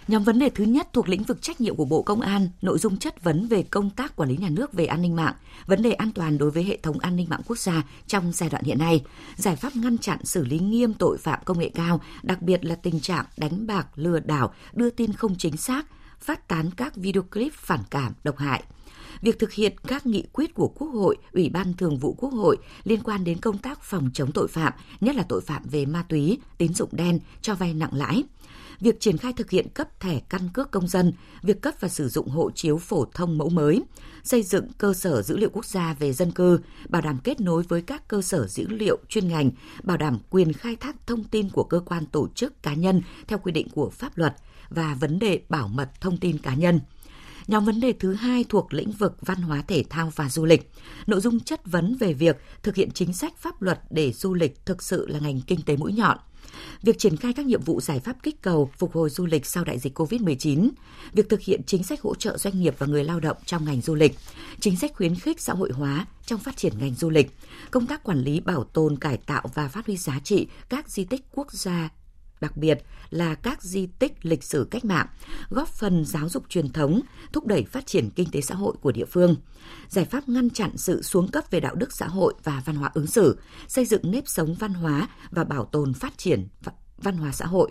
Nhóm 0.09 0.23
vấn 0.25 0.38
đề 0.38 0.50
thứ 0.50 0.64
nhất 0.64 0.88
thuộc 0.92 1.09
lĩnh 1.09 1.23
vực 1.23 1.42
trách 1.42 1.61
nhiệm 1.61 1.76
của 1.76 1.85
Bộ 1.85 2.02
Công 2.02 2.21
an, 2.21 2.49
nội 2.62 2.78
dung 2.78 2.97
chất 2.97 3.25
vấn 3.25 3.49
về 3.49 3.62
công 3.62 3.90
tác 3.90 4.16
quản 4.16 4.28
lý 4.28 4.37
nhà 4.37 4.49
nước 4.49 4.73
về 4.73 4.87
an 4.87 5.02
ninh 5.02 5.16
mạng, 5.16 5.35
vấn 5.66 5.82
đề 5.82 5.92
an 5.92 6.11
toàn 6.14 6.38
đối 6.38 6.50
với 6.50 6.64
hệ 6.64 6.76
thống 6.76 6.99
an 6.99 7.16
ninh 7.16 7.28
mạng 7.28 7.40
quốc 7.47 7.59
gia 7.59 7.82
trong 8.06 8.32
giai 8.32 8.50
đoạn 8.50 8.64
hiện 8.64 8.78
nay, 8.78 9.04
giải 9.37 9.56
pháp 9.56 9.76
ngăn 9.76 9.99
chặn 9.99 10.25
xử 10.25 10.44
lý 10.44 10.59
nghiêm 10.59 10.94
tội 10.94 11.18
phạm 11.18 11.38
công 11.44 11.59
nghệ 11.59 11.71
cao, 11.75 12.00
đặc 12.23 12.42
biệt 12.42 12.64
là 12.64 12.75
tình 12.75 13.00
trạng 13.00 13.25
đánh 13.37 13.66
bạc, 13.66 13.87
lừa 13.94 14.21
đảo, 14.21 14.52
đưa 14.73 14.90
tin 14.90 15.12
không 15.12 15.35
chính 15.38 15.56
xác, 15.56 15.87
phát 16.23 16.49
tán 16.49 16.71
các 16.76 16.97
video 16.97 17.23
clip 17.23 17.52
phản 17.55 17.81
cảm, 17.91 18.12
độc 18.25 18.38
hại. 18.38 18.62
Việc 19.23 19.38
thực 19.38 19.52
hiện 19.52 19.73
các 19.87 20.07
nghị 20.07 20.25
quyết 20.33 20.55
của 20.55 20.69
Quốc 20.69 20.88
hội, 20.88 21.17
Ủy 21.33 21.49
ban 21.49 21.75
Thường 21.75 21.99
vụ 21.99 22.14
Quốc 22.19 22.33
hội 22.33 22.57
liên 22.85 23.00
quan 23.02 23.25
đến 23.25 23.38
công 23.38 23.59
tác 23.59 23.83
phòng 23.83 24.11
chống 24.14 24.33
tội 24.33 24.49
phạm, 24.49 24.73
nhất 25.00 25.17
là 25.17 25.23
tội 25.29 25.41
phạm 25.41 25.62
về 25.64 25.87
ma 25.87 26.05
túy, 26.09 26.38
tín 26.59 26.75
dụng 26.75 26.88
đen, 26.93 27.19
cho 27.41 27.55
vay 27.55 27.75
nặng 27.75 27.95
lãi, 27.95 28.25
việc 28.81 29.00
triển 29.00 29.19
khai 29.19 29.33
thực 29.33 29.50
hiện 29.50 29.69
cấp 29.69 30.00
thẻ 30.00 30.21
căn 30.29 30.49
cước 30.55 30.71
công 30.71 30.88
dân, 30.88 31.12
việc 31.43 31.62
cấp 31.62 31.75
và 31.81 31.88
sử 31.88 32.09
dụng 32.09 32.29
hộ 32.29 32.50
chiếu 32.50 32.79
phổ 32.79 33.05
thông 33.14 33.38
mẫu 33.38 33.49
mới, 33.49 33.83
xây 34.25 34.43
dựng 34.43 34.69
cơ 34.79 34.95
sở 34.95 35.23
dữ 35.23 35.37
liệu 35.37 35.50
quốc 35.52 35.67
gia 35.67 35.95
về 35.95 36.12
dân 36.12 36.31
cư, 36.31 36.59
bảo 36.88 37.02
đảm 37.02 37.19
kết 37.25 37.41
nối 37.41 37.62
với 37.62 37.83
các 37.83 38.09
cơ 38.09 38.23
sở 38.23 38.47
dữ 38.47 38.69
liệu 38.69 38.99
chuyên 39.09 39.29
ngành, 39.29 39.50
bảo 39.83 39.97
đảm 39.97 40.19
quyền 40.31 40.52
khai 40.52 40.76
thác 40.76 41.07
thông 41.07 41.25
tin 41.25 41.50
của 41.50 41.64
cơ 41.64 41.81
quan 41.81 42.07
tổ 42.07 42.29
chức 42.35 42.62
cá 42.62 42.75
nhân 42.75 43.02
theo 43.26 43.38
quy 43.38 43.52
định 43.52 43.69
của 43.71 43.91
pháp 43.91 44.19
luật 44.19 44.35
và 44.75 44.95
vấn 44.95 45.19
đề 45.19 45.41
bảo 45.49 45.69
mật 45.69 46.00
thông 46.00 46.17
tin 46.17 46.38
cá 46.38 46.55
nhân. 46.55 46.81
Nhóm 47.47 47.64
vấn 47.64 47.81
đề 47.81 47.93
thứ 47.93 48.14
hai 48.14 48.45
thuộc 48.49 48.75
lĩnh 48.75 48.93
vực 48.93 49.17
văn 49.21 49.43
hóa 49.43 49.62
thể 49.69 49.85
thao 49.91 50.12
và 50.17 50.29
du 50.29 50.45
lịch. 50.45 50.71
Nội 51.07 51.21
dung 51.21 51.41
chất 51.41 51.67
vấn 51.67 51.97
về 51.97 52.12
việc 52.12 52.37
thực 52.62 52.76
hiện 52.76 52.91
chính 52.91 53.12
sách 53.12 53.33
pháp 53.38 53.62
luật 53.62 53.81
để 53.91 54.12
du 54.12 54.35
lịch 54.35 54.67
thực 54.67 54.83
sự 54.83 55.09
là 55.09 55.19
ngành 55.19 55.41
kinh 55.41 55.62
tế 55.62 55.76
mũi 55.76 55.93
nhọn– 55.93 56.19
việc 56.83 56.99
triển 56.99 57.17
khai 57.17 57.33
các 57.33 57.47
nhiệm 57.47 57.62
vụ 57.62 57.81
giải 57.81 58.00
pháp 58.00 58.17
kích 58.23 58.43
cầu 58.43 58.71
phục 58.79 58.93
hồi 58.93 59.11
du 59.11 59.26
lịch 59.26 59.47
sau 59.47 59.64
đại 59.64 59.79
dịch 59.79 59.99
COVID-19, 59.99 60.71
việc 61.12 61.29
thực 61.29 61.41
hiện 61.41 61.61
chính 61.67 61.83
sách 61.83 62.00
hỗ 62.00 62.14
trợ 62.14 62.38
doanh 62.38 62.61
nghiệp 62.61 62.75
và 62.79 62.87
người 62.87 63.05
lao 63.05 63.21
động 63.21 63.37
trong 63.47 63.64
ngành 63.64 63.81
du 63.81 63.95
lịch, 63.95 64.17
chính 64.61 64.76
sách 64.76 64.93
khuyến 64.95 65.14
khích 65.14 65.41
xã 65.41 65.52
hội 65.52 65.71
hóa 65.73 66.07
trong 66.26 66.41
phát 66.41 66.57
triển 66.57 66.73
ngành 66.81 66.95
du 66.95 67.11
lịch, 67.11 67.31
công 67.71 67.87
tác 67.87 68.05
quản 68.05 68.19
lý 68.19 68.41
bảo 68.41 68.64
tồn, 68.64 68.97
cải 68.97 69.17
tạo 69.17 69.43
và 69.55 69.69
phát 69.69 69.87
huy 69.87 69.97
giá 69.97 70.21
trị 70.25 70.47
các 70.69 70.91
di 70.91 71.05
tích 71.05 71.25
quốc 71.33 71.52
gia 71.52 71.88
đặc 72.42 72.56
biệt 72.56 72.78
là 73.11 73.34
các 73.34 73.62
di 73.62 73.87
tích 73.87 74.12
lịch 74.22 74.44
sử 74.44 74.68
cách 74.70 74.84
mạng, 74.84 75.06
góp 75.50 75.68
phần 75.68 76.04
giáo 76.04 76.28
dục 76.28 76.44
truyền 76.49 76.72
thống, 76.72 77.00
thúc 77.32 77.46
đẩy 77.46 77.64
phát 77.64 77.87
triển 77.87 78.11
kinh 78.11 78.30
tế 78.30 78.40
xã 78.40 78.54
hội 78.54 78.75
của 78.80 78.92
địa 78.92 79.04
phương. 79.04 79.37
Giải 79.88 80.04
pháp 80.04 80.28
ngăn 80.28 80.50
chặn 80.50 80.70
sự 80.76 81.02
xuống 81.02 81.28
cấp 81.28 81.44
về 81.50 81.61
đạo 81.61 81.75
đức 81.75 81.92
xã 81.92 82.06
hội 82.06 82.34
và 82.44 82.62
văn 82.64 82.76
hóa 82.76 82.90
ứng 82.94 83.06
xử, 83.06 83.38
xây 83.68 83.84
dựng 83.84 84.11
nếp 84.11 84.28
sống 84.28 84.54
văn 84.54 84.75
hóa 84.75 85.08
và 85.30 85.44
bảo 85.44 85.64
tồn 85.64 85.94
phát 85.94 86.18
triển 86.18 86.49
văn 86.99 87.16
hóa 87.16 87.32
xã 87.32 87.46
hội. 87.46 87.70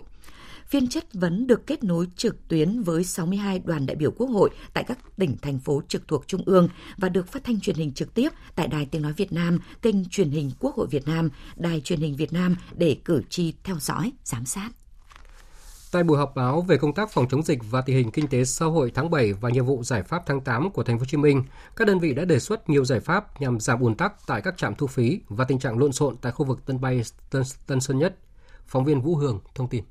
Phiên 0.72 0.88
chất 0.88 1.14
vấn 1.14 1.46
được 1.46 1.66
kết 1.66 1.84
nối 1.84 2.06
trực 2.16 2.48
tuyến 2.48 2.82
với 2.82 3.04
62 3.04 3.58
đoàn 3.58 3.86
đại 3.86 3.96
biểu 3.96 4.10
Quốc 4.10 4.26
hội 4.26 4.50
tại 4.72 4.84
các 4.84 4.98
tỉnh, 5.16 5.36
thành 5.42 5.58
phố 5.58 5.82
trực 5.88 6.08
thuộc 6.08 6.28
Trung 6.28 6.42
ương 6.46 6.68
và 6.96 7.08
được 7.08 7.28
phát 7.28 7.44
thanh 7.44 7.60
truyền 7.60 7.76
hình 7.76 7.92
trực 7.92 8.14
tiếp 8.14 8.28
tại 8.54 8.68
Đài 8.68 8.86
Tiếng 8.86 9.02
Nói 9.02 9.12
Việt 9.12 9.32
Nam, 9.32 9.58
kênh 9.82 10.04
truyền 10.04 10.30
hình 10.30 10.50
Quốc 10.60 10.74
hội 10.74 10.86
Việt 10.90 11.06
Nam, 11.06 11.30
Đài 11.56 11.80
truyền 11.80 12.00
hình 12.00 12.16
Việt 12.16 12.32
Nam 12.32 12.56
để 12.76 12.96
cử 13.04 13.22
tri 13.28 13.54
theo 13.64 13.76
dõi, 13.80 14.12
giám 14.24 14.46
sát. 14.46 14.70
Tại 15.92 16.02
buổi 16.02 16.18
họp 16.18 16.34
báo 16.34 16.60
về 16.60 16.76
công 16.76 16.94
tác 16.94 17.10
phòng 17.10 17.28
chống 17.30 17.42
dịch 17.42 17.58
và 17.70 17.80
tình 17.80 17.96
hình 17.96 18.10
kinh 18.10 18.28
tế 18.28 18.44
xã 18.44 18.66
hội 18.66 18.90
tháng 18.94 19.10
7 19.10 19.32
và 19.32 19.50
nhiệm 19.50 19.66
vụ 19.66 19.82
giải 19.82 20.02
pháp 20.02 20.22
tháng 20.26 20.40
8 20.40 20.70
của 20.70 20.82
thành 20.82 20.98
phố 20.98 21.00
Hồ 21.00 21.06
Chí 21.06 21.16
Minh, 21.16 21.44
các 21.76 21.86
đơn 21.86 21.98
vị 21.98 22.14
đã 22.14 22.24
đề 22.24 22.38
xuất 22.38 22.68
nhiều 22.70 22.84
giải 22.84 23.00
pháp 23.00 23.40
nhằm 23.40 23.60
giảm 23.60 23.80
ùn 23.80 23.94
tắc 23.94 24.26
tại 24.26 24.40
các 24.42 24.56
trạm 24.56 24.74
thu 24.74 24.86
phí 24.86 25.20
và 25.28 25.44
tình 25.44 25.58
trạng 25.58 25.78
lộn 25.78 25.92
xộn 25.92 26.16
tại 26.16 26.32
khu 26.32 26.46
vực 26.46 26.66
Tân 26.66 26.80
Bay 26.80 27.02
Tân, 27.30 27.42
Tân 27.66 27.80
Sơn 27.80 27.98
Nhất. 27.98 28.16
Phóng 28.66 28.84
viên 28.84 29.00
Vũ 29.00 29.16
Hường 29.16 29.40
thông 29.54 29.68
tin. 29.68 29.84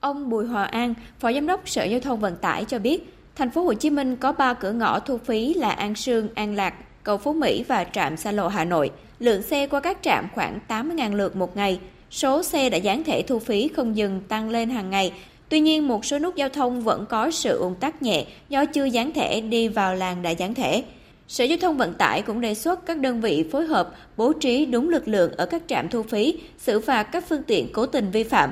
Ông 0.00 0.30
Bùi 0.30 0.46
Hòa 0.46 0.64
An, 0.64 0.94
Phó 1.18 1.32
Giám 1.32 1.46
đốc 1.46 1.68
Sở 1.68 1.84
Giao 1.84 2.00
thông 2.00 2.20
Vận 2.20 2.36
tải 2.36 2.64
cho 2.64 2.78
biết, 2.78 3.14
thành 3.36 3.50
phố 3.50 3.62
Hồ 3.62 3.74
Chí 3.74 3.90
Minh 3.90 4.16
có 4.16 4.32
3 4.32 4.54
cửa 4.54 4.72
ngõ 4.72 4.98
thu 5.00 5.18
phí 5.18 5.54
là 5.54 5.70
An 5.70 5.94
Sương, 5.94 6.28
An 6.34 6.54
Lạc, 6.54 6.74
cầu 7.02 7.18
Phú 7.18 7.32
Mỹ 7.32 7.64
và 7.68 7.84
trạm 7.84 8.16
xa 8.16 8.32
lộ 8.32 8.48
Hà 8.48 8.64
Nội. 8.64 8.90
Lượng 9.18 9.42
xe 9.42 9.66
qua 9.66 9.80
các 9.80 9.98
trạm 10.02 10.28
khoảng 10.34 10.58
80.000 10.68 11.14
lượt 11.14 11.36
một 11.36 11.56
ngày. 11.56 11.80
Số 12.10 12.42
xe 12.42 12.70
đã 12.70 12.78
gián 12.78 13.04
thẻ 13.04 13.22
thu 13.22 13.38
phí 13.38 13.68
không 13.68 13.96
dừng 13.96 14.20
tăng 14.28 14.50
lên 14.50 14.70
hàng 14.70 14.90
ngày. 14.90 15.12
Tuy 15.48 15.60
nhiên, 15.60 15.88
một 15.88 16.04
số 16.04 16.18
nút 16.18 16.36
giao 16.36 16.48
thông 16.48 16.80
vẫn 16.80 17.06
có 17.06 17.30
sự 17.30 17.58
ủng 17.58 17.74
tắc 17.74 18.02
nhẹ 18.02 18.26
do 18.48 18.64
chưa 18.64 18.84
gián 18.84 19.12
thẻ 19.12 19.40
đi 19.40 19.68
vào 19.68 19.94
làng 19.94 20.22
đã 20.22 20.30
gián 20.30 20.54
thẻ. 20.54 20.82
Sở 21.28 21.44
Giao 21.44 21.58
thông 21.58 21.76
Vận 21.76 21.94
tải 21.94 22.22
cũng 22.22 22.40
đề 22.40 22.54
xuất 22.54 22.86
các 22.86 22.98
đơn 22.98 23.20
vị 23.20 23.44
phối 23.52 23.66
hợp 23.66 23.94
bố 24.16 24.32
trí 24.32 24.66
đúng 24.66 24.88
lực 24.88 25.08
lượng 25.08 25.32
ở 25.32 25.46
các 25.46 25.62
trạm 25.66 25.88
thu 25.88 26.02
phí, 26.02 26.34
xử 26.58 26.80
phạt 26.80 27.02
các 27.02 27.24
phương 27.28 27.42
tiện 27.42 27.72
cố 27.72 27.86
tình 27.86 28.10
vi 28.10 28.22
phạm. 28.22 28.50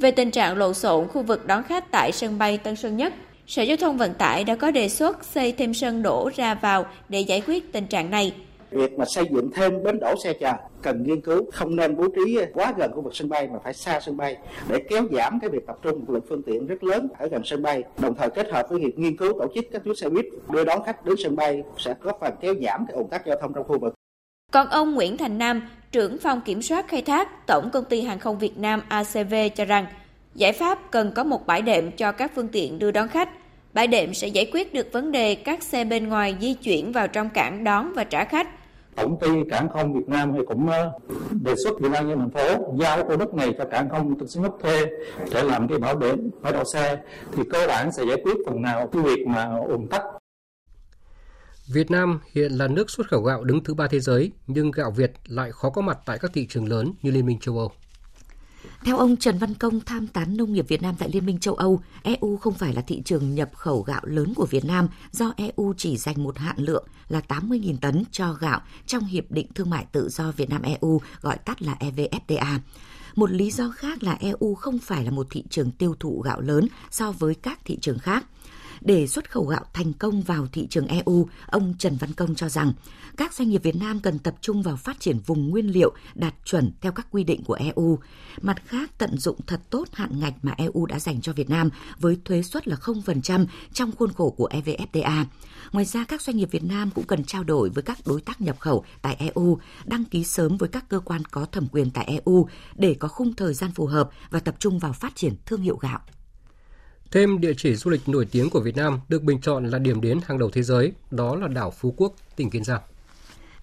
Về 0.00 0.10
tình 0.10 0.30
trạng 0.30 0.56
lộn 0.56 0.74
xộn 0.74 1.08
khu 1.08 1.22
vực 1.22 1.46
đón 1.46 1.62
khách 1.62 1.90
tại 1.90 2.12
sân 2.12 2.38
bay 2.38 2.58
Tân 2.58 2.76
Sơn 2.76 2.96
Nhất, 2.96 3.12
Sở 3.46 3.62
Giao 3.62 3.76
thông 3.76 3.96
Vận 3.96 4.14
tải 4.14 4.44
đã 4.44 4.56
có 4.56 4.70
đề 4.70 4.88
xuất 4.88 5.24
xây 5.24 5.52
thêm 5.52 5.74
sân 5.74 6.02
đổ 6.02 6.30
ra 6.36 6.54
vào 6.54 6.86
để 7.08 7.20
giải 7.20 7.42
quyết 7.46 7.72
tình 7.72 7.86
trạng 7.86 8.10
này. 8.10 8.34
Việc 8.70 8.92
mà 8.92 9.04
xây 9.04 9.24
dựng 9.30 9.50
thêm 9.54 9.82
bến 9.82 9.98
đổ 10.00 10.14
xe 10.24 10.32
chờ 10.32 10.52
cần 10.82 11.02
nghiên 11.02 11.20
cứu 11.20 11.50
không 11.52 11.76
nên 11.76 11.96
bố 11.96 12.08
trí 12.08 12.38
quá 12.54 12.74
gần 12.78 12.92
khu 12.94 13.02
vực 13.02 13.16
sân 13.16 13.28
bay 13.28 13.48
mà 13.52 13.58
phải 13.64 13.74
xa 13.74 14.00
sân 14.00 14.16
bay 14.16 14.36
để 14.68 14.78
kéo 14.88 15.02
giảm 15.12 15.40
cái 15.40 15.50
việc 15.50 15.66
tập 15.66 15.76
trung 15.82 15.98
một 15.98 16.12
lượng 16.12 16.24
phương 16.28 16.42
tiện 16.42 16.66
rất 16.66 16.84
lớn 16.84 17.08
ở 17.18 17.28
gần 17.28 17.42
sân 17.44 17.62
bay 17.62 17.82
đồng 17.98 18.14
thời 18.14 18.30
kết 18.30 18.50
hợp 18.50 18.66
với 18.70 18.78
việc 18.78 18.98
nghiên 18.98 19.16
cứu 19.16 19.32
tổ 19.32 19.46
chức 19.54 19.64
các 19.72 19.84
tuyến 19.84 19.96
xe 19.96 20.08
buýt 20.08 20.26
đưa 20.50 20.64
đón 20.64 20.82
khách 20.86 21.04
đến 21.04 21.16
sân 21.18 21.36
bay 21.36 21.62
sẽ 21.78 21.94
góp 22.00 22.18
phần 22.20 22.34
kéo 22.40 22.54
giảm 22.62 22.86
cái 22.86 22.96
ủng 22.96 23.08
tắc 23.10 23.26
giao 23.26 23.36
thông 23.40 23.52
trong 23.54 23.64
khu 23.64 23.78
vực. 23.78 23.94
Còn 24.52 24.68
ông 24.68 24.94
Nguyễn 24.94 25.16
Thành 25.16 25.38
Nam, 25.38 25.62
trưởng 25.92 26.18
phòng 26.18 26.40
kiểm 26.40 26.62
soát 26.62 26.88
khai 26.88 27.02
thác 27.02 27.46
Tổng 27.46 27.70
công 27.72 27.84
ty 27.84 28.00
Hàng 28.00 28.18
không 28.18 28.38
Việt 28.38 28.58
Nam 28.58 28.82
ACV 28.88 29.34
cho 29.54 29.64
rằng 29.64 29.86
giải 30.34 30.52
pháp 30.52 30.90
cần 30.90 31.12
có 31.14 31.24
một 31.24 31.46
bãi 31.46 31.62
đệm 31.62 31.90
cho 31.90 32.12
các 32.12 32.32
phương 32.34 32.48
tiện 32.48 32.78
đưa 32.78 32.90
đón 32.90 33.08
khách. 33.08 33.28
Bãi 33.74 33.86
đệm 33.86 34.14
sẽ 34.14 34.28
giải 34.28 34.50
quyết 34.52 34.74
được 34.74 34.92
vấn 34.92 35.12
đề 35.12 35.34
các 35.34 35.62
xe 35.62 35.84
bên 35.84 36.08
ngoài 36.08 36.36
di 36.40 36.54
chuyển 36.54 36.92
vào 36.92 37.08
trong 37.08 37.30
cảng 37.30 37.64
đón 37.64 37.92
và 37.92 38.04
trả 38.04 38.24
khách 38.24 38.48
tổng 38.96 39.18
ty 39.20 39.28
cảng 39.50 39.68
không 39.68 39.92
Việt 39.92 40.08
Nam 40.08 40.32
thì 40.36 40.40
cũng 40.48 40.68
ờ, 40.68 40.92
đề 41.42 41.54
xuất 41.64 41.78
ủy 41.80 41.90
ban 41.90 42.08
nhân 42.08 42.18
thành 42.18 42.30
phố 42.30 42.74
giao 42.78 43.04
khu 43.04 43.16
đất 43.16 43.34
này 43.34 43.54
cho 43.58 43.64
cảng 43.64 43.88
không 43.88 44.18
Tân 44.18 44.28
Sơn 44.28 44.42
Nhất 44.42 44.52
thuê 44.62 44.86
để 45.32 45.42
làm 45.42 45.68
cái 45.68 45.78
bảo 45.78 45.96
đệm 45.96 46.30
bãi 46.42 46.52
đậu 46.52 46.64
xe 46.64 46.96
thì 47.32 47.42
cơ 47.50 47.66
bản 47.68 47.92
sẽ 47.92 48.04
giải 48.04 48.16
quyết 48.24 48.36
phần 48.46 48.62
nào 48.62 48.88
cái 48.92 49.02
việc 49.02 49.26
mà 49.26 49.48
ủng 49.68 49.88
tắc 49.88 50.02
Việt 51.68 51.90
Nam 51.90 52.18
hiện 52.34 52.52
là 52.52 52.68
nước 52.68 52.90
xuất 52.90 53.08
khẩu 53.08 53.22
gạo 53.22 53.44
đứng 53.44 53.64
thứ 53.64 53.74
ba 53.74 53.86
thế 53.88 54.00
giới, 54.00 54.32
nhưng 54.46 54.70
gạo 54.70 54.90
Việt 54.90 55.12
lại 55.26 55.52
khó 55.52 55.70
có 55.70 55.82
mặt 55.82 55.98
tại 56.06 56.18
các 56.18 56.30
thị 56.34 56.46
trường 56.46 56.68
lớn 56.68 56.92
như 57.02 57.10
Liên 57.10 57.26
minh 57.26 57.38
châu 57.38 57.58
Âu. 57.58 57.72
Theo 58.84 58.98
ông 58.98 59.16
Trần 59.16 59.38
Văn 59.38 59.54
Công, 59.54 59.80
tham 59.80 60.06
tán 60.06 60.36
nông 60.36 60.52
nghiệp 60.52 60.68
Việt 60.68 60.82
Nam 60.82 60.94
tại 60.98 61.10
Liên 61.12 61.26
minh 61.26 61.38
châu 61.38 61.54
Âu, 61.54 61.80
EU 62.02 62.36
không 62.36 62.54
phải 62.54 62.74
là 62.74 62.82
thị 62.82 63.02
trường 63.04 63.34
nhập 63.34 63.50
khẩu 63.54 63.82
gạo 63.82 64.00
lớn 64.04 64.34
của 64.34 64.46
Việt 64.46 64.64
Nam 64.64 64.88
do 65.10 65.32
EU 65.36 65.74
chỉ 65.76 65.96
dành 65.96 66.22
một 66.22 66.38
hạn 66.38 66.56
lượng 66.58 66.86
là 67.08 67.20
80.000 67.28 67.76
tấn 67.80 68.04
cho 68.10 68.32
gạo 68.32 68.60
trong 68.86 69.04
Hiệp 69.04 69.30
định 69.30 69.46
Thương 69.54 69.70
mại 69.70 69.86
Tự 69.92 70.08
do 70.08 70.32
Việt 70.32 70.50
Nam-EU, 70.50 71.00
gọi 71.20 71.38
tắt 71.38 71.62
là 71.62 71.76
EVFTA. 71.80 72.58
Một 73.14 73.30
lý 73.30 73.50
do 73.50 73.70
khác 73.76 74.02
là 74.02 74.16
EU 74.20 74.54
không 74.54 74.78
phải 74.78 75.04
là 75.04 75.10
một 75.10 75.26
thị 75.30 75.44
trường 75.50 75.70
tiêu 75.70 75.94
thụ 76.00 76.20
gạo 76.20 76.40
lớn 76.40 76.68
so 76.90 77.12
với 77.12 77.34
các 77.34 77.58
thị 77.64 77.78
trường 77.80 77.98
khác. 77.98 78.26
Để 78.80 79.06
xuất 79.06 79.30
khẩu 79.30 79.44
gạo 79.44 79.64
thành 79.72 79.92
công 79.92 80.22
vào 80.22 80.46
thị 80.52 80.66
trường 80.70 80.86
EU, 80.86 81.28
ông 81.46 81.74
Trần 81.78 81.96
Văn 81.96 82.12
Công 82.12 82.34
cho 82.34 82.48
rằng 82.48 82.72
các 83.16 83.34
doanh 83.34 83.48
nghiệp 83.48 83.62
Việt 83.62 83.76
Nam 83.76 84.00
cần 84.00 84.18
tập 84.18 84.34
trung 84.40 84.62
vào 84.62 84.76
phát 84.76 85.00
triển 85.00 85.18
vùng 85.26 85.50
nguyên 85.50 85.66
liệu 85.66 85.92
đạt 86.14 86.34
chuẩn 86.44 86.72
theo 86.80 86.92
các 86.92 87.06
quy 87.10 87.24
định 87.24 87.44
của 87.44 87.54
EU. 87.54 87.98
Mặt 88.42 88.62
khác, 88.66 88.90
tận 88.98 89.18
dụng 89.18 89.36
thật 89.46 89.60
tốt 89.70 89.88
hạn 89.92 90.20
ngạch 90.20 90.34
mà 90.42 90.52
EU 90.56 90.86
đã 90.86 90.98
dành 90.98 91.20
cho 91.20 91.32
Việt 91.32 91.50
Nam 91.50 91.70
với 91.98 92.18
thuế 92.24 92.42
suất 92.42 92.68
là 92.68 92.76
0% 92.76 93.46
trong 93.72 93.92
khuôn 93.92 94.12
khổ 94.12 94.30
của 94.30 94.48
EVFTA. 94.52 95.24
Ngoài 95.72 95.84
ra, 95.84 96.04
các 96.04 96.22
doanh 96.22 96.36
nghiệp 96.36 96.48
Việt 96.50 96.64
Nam 96.64 96.90
cũng 96.94 97.04
cần 97.04 97.24
trao 97.24 97.44
đổi 97.44 97.70
với 97.70 97.82
các 97.82 97.98
đối 98.06 98.20
tác 98.20 98.40
nhập 98.40 98.56
khẩu 98.60 98.84
tại 99.02 99.16
EU, 99.18 99.58
đăng 99.84 100.04
ký 100.04 100.24
sớm 100.24 100.56
với 100.56 100.68
các 100.68 100.88
cơ 100.88 101.00
quan 101.00 101.22
có 101.24 101.44
thẩm 101.44 101.68
quyền 101.68 101.90
tại 101.90 102.04
EU 102.04 102.48
để 102.74 102.94
có 102.94 103.08
khung 103.08 103.34
thời 103.34 103.54
gian 103.54 103.70
phù 103.74 103.86
hợp 103.86 104.10
và 104.30 104.40
tập 104.40 104.54
trung 104.58 104.78
vào 104.78 104.92
phát 104.92 105.16
triển 105.16 105.34
thương 105.46 105.62
hiệu 105.62 105.76
gạo. 105.76 106.00
Thêm 107.10 107.40
địa 107.40 107.52
chỉ 107.56 107.74
du 107.74 107.90
lịch 107.90 108.08
nổi 108.08 108.26
tiếng 108.30 108.50
của 108.50 108.60
Việt 108.60 108.76
Nam 108.76 109.00
được 109.08 109.22
bình 109.22 109.40
chọn 109.40 109.70
là 109.70 109.78
điểm 109.78 110.00
đến 110.00 110.20
hàng 110.26 110.38
đầu 110.38 110.50
thế 110.50 110.62
giới, 110.62 110.92
đó 111.10 111.36
là 111.36 111.48
đảo 111.48 111.70
Phú 111.70 111.94
Quốc, 111.96 112.14
tỉnh 112.36 112.50
Kiên 112.50 112.64
Giang. 112.64 112.80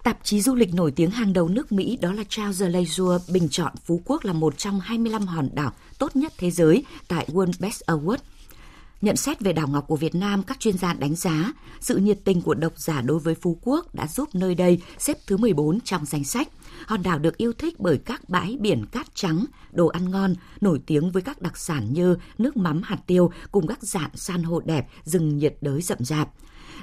Tạp 0.04 0.18
chí 0.22 0.40
du 0.40 0.54
lịch 0.54 0.74
nổi 0.74 0.90
tiếng 0.90 1.10
hàng 1.10 1.32
đầu 1.32 1.48
nước 1.48 1.72
Mỹ 1.72 1.98
đó 2.00 2.12
là 2.12 2.24
Charles 2.28 2.62
Leisure 2.74 3.24
bình 3.32 3.48
chọn 3.48 3.72
Phú 3.84 4.00
Quốc 4.04 4.24
là 4.24 4.32
một 4.32 4.58
trong 4.58 4.80
25 4.80 5.26
hòn 5.26 5.48
đảo 5.52 5.72
tốt 5.98 6.16
nhất 6.16 6.32
thế 6.38 6.50
giới 6.50 6.84
tại 7.08 7.26
World 7.32 7.52
Best 7.60 7.82
Award. 7.86 8.18
Nhận 9.00 9.16
xét 9.16 9.40
về 9.40 9.52
đảo 9.52 9.68
ngọc 9.68 9.84
của 9.88 9.96
Việt 9.96 10.14
Nam, 10.14 10.42
các 10.42 10.60
chuyên 10.60 10.78
gia 10.78 10.92
đánh 10.92 11.14
giá 11.14 11.52
sự 11.80 11.96
nhiệt 11.96 12.18
tình 12.24 12.42
của 12.42 12.54
độc 12.54 12.72
giả 12.76 13.00
đối 13.00 13.18
với 13.18 13.34
Phú 13.34 13.58
Quốc 13.62 13.94
đã 13.94 14.06
giúp 14.06 14.28
nơi 14.34 14.54
đây 14.54 14.80
xếp 14.98 15.16
thứ 15.26 15.36
14 15.36 15.80
trong 15.80 16.06
danh 16.06 16.24
sách. 16.24 16.48
Hòn 16.86 17.02
đảo 17.02 17.18
được 17.18 17.36
yêu 17.36 17.52
thích 17.52 17.74
bởi 17.78 17.98
các 17.98 18.28
bãi 18.28 18.56
biển 18.60 18.84
cát 18.92 19.06
trắng, 19.14 19.44
đồ 19.76 19.86
ăn 19.86 20.10
ngon, 20.10 20.34
nổi 20.60 20.80
tiếng 20.86 21.10
với 21.10 21.22
các 21.22 21.42
đặc 21.42 21.56
sản 21.56 21.92
như 21.92 22.16
nước 22.38 22.56
mắm 22.56 22.82
hạt 22.84 22.98
tiêu 23.06 23.30
cùng 23.52 23.66
các 23.66 23.82
dạng 23.82 24.10
san 24.14 24.42
hô 24.42 24.60
đẹp, 24.60 24.86
rừng 25.04 25.38
nhiệt 25.38 25.56
đới 25.60 25.82
rậm 25.82 25.98
rạp. 26.00 26.28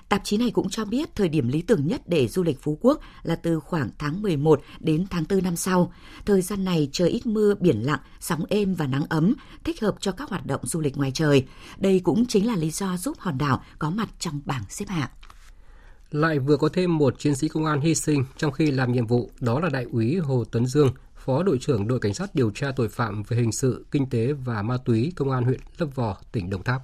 Tạp 0.10 0.22
chí 0.24 0.38
này 0.38 0.52
cũng 0.52 0.70
cho 0.70 0.86
biết 0.86 1.16
thời 1.16 1.30
điểm 1.30 1.48
lý 1.48 1.62
tưởng 1.62 1.88
nhất 1.88 2.02
để 2.08 2.28
du 2.28 2.44
lịch 2.44 2.62
Phú 2.62 2.78
Quốc 2.82 3.02
là 3.24 3.36
từ 3.36 3.60
khoảng 3.60 3.90
tháng 3.98 4.22
11 4.22 4.62
đến 4.80 5.06
tháng 5.10 5.24
4 5.30 5.44
năm 5.44 5.56
sau. 5.56 5.94
Thời 6.26 6.42
gian 6.42 6.66
này 6.66 6.90
trời 6.92 7.10
ít 7.10 7.26
mưa, 7.26 7.56
biển 7.60 7.86
lặng, 7.86 8.00
sóng 8.20 8.46
êm 8.50 8.76
và 8.76 8.88
nắng 8.88 9.06
ấm, 9.10 9.34
thích 9.64 9.82
hợp 9.82 9.96
cho 10.00 10.12
các 10.12 10.30
hoạt 10.30 10.46
động 10.46 10.62
du 10.64 10.80
lịch 10.80 10.98
ngoài 10.98 11.12
trời. 11.14 11.46
Đây 11.78 12.02
cũng 12.04 12.26
chính 12.26 12.48
là 12.48 12.56
lý 12.56 12.70
do 12.70 12.98
giúp 12.98 13.18
hòn 13.20 13.38
đảo 13.38 13.64
có 13.80 13.90
mặt 13.90 14.10
trong 14.20 14.42
bảng 14.46 14.64
xếp 14.70 14.86
hạng. 14.88 15.10
Lại 16.12 16.40
vừa 16.40 16.58
có 16.58 16.70
thêm 16.70 16.98
một 16.98 17.20
chiến 17.20 17.36
sĩ 17.36 17.48
công 17.48 17.66
an 17.66 17.82
hy 17.82 17.96
sinh 17.96 18.26
trong 18.38 18.52
khi 18.52 18.72
làm 18.72 18.92
nhiệm 18.92 19.08
vụ, 19.08 19.32
đó 19.40 19.60
là 19.60 19.70
đại 19.70 19.86
úy 19.92 20.18
Hồ 20.18 20.44
Tuấn 20.52 20.66
Dương, 20.66 20.90
Phó 21.26 21.44
đội 21.44 21.58
trưởng 21.62 21.88
đội 21.88 22.00
cảnh 22.00 22.14
sát 22.14 22.36
điều 22.36 22.52
tra 22.52 22.72
tội 22.76 22.90
phạm 22.90 23.24
về 23.24 23.38
hình 23.38 23.52
sự, 23.52 23.86
kinh 23.92 24.10
tế 24.10 24.34
và 24.34 24.62
ma 24.62 24.78
túy 24.78 25.14
công 25.16 25.32
an 25.32 25.44
huyện 25.44 25.60
Lấp 25.78 25.96
Vò, 25.96 26.18
tỉnh 26.32 26.50
Đồng 26.50 26.64
Tháp. 26.64 26.82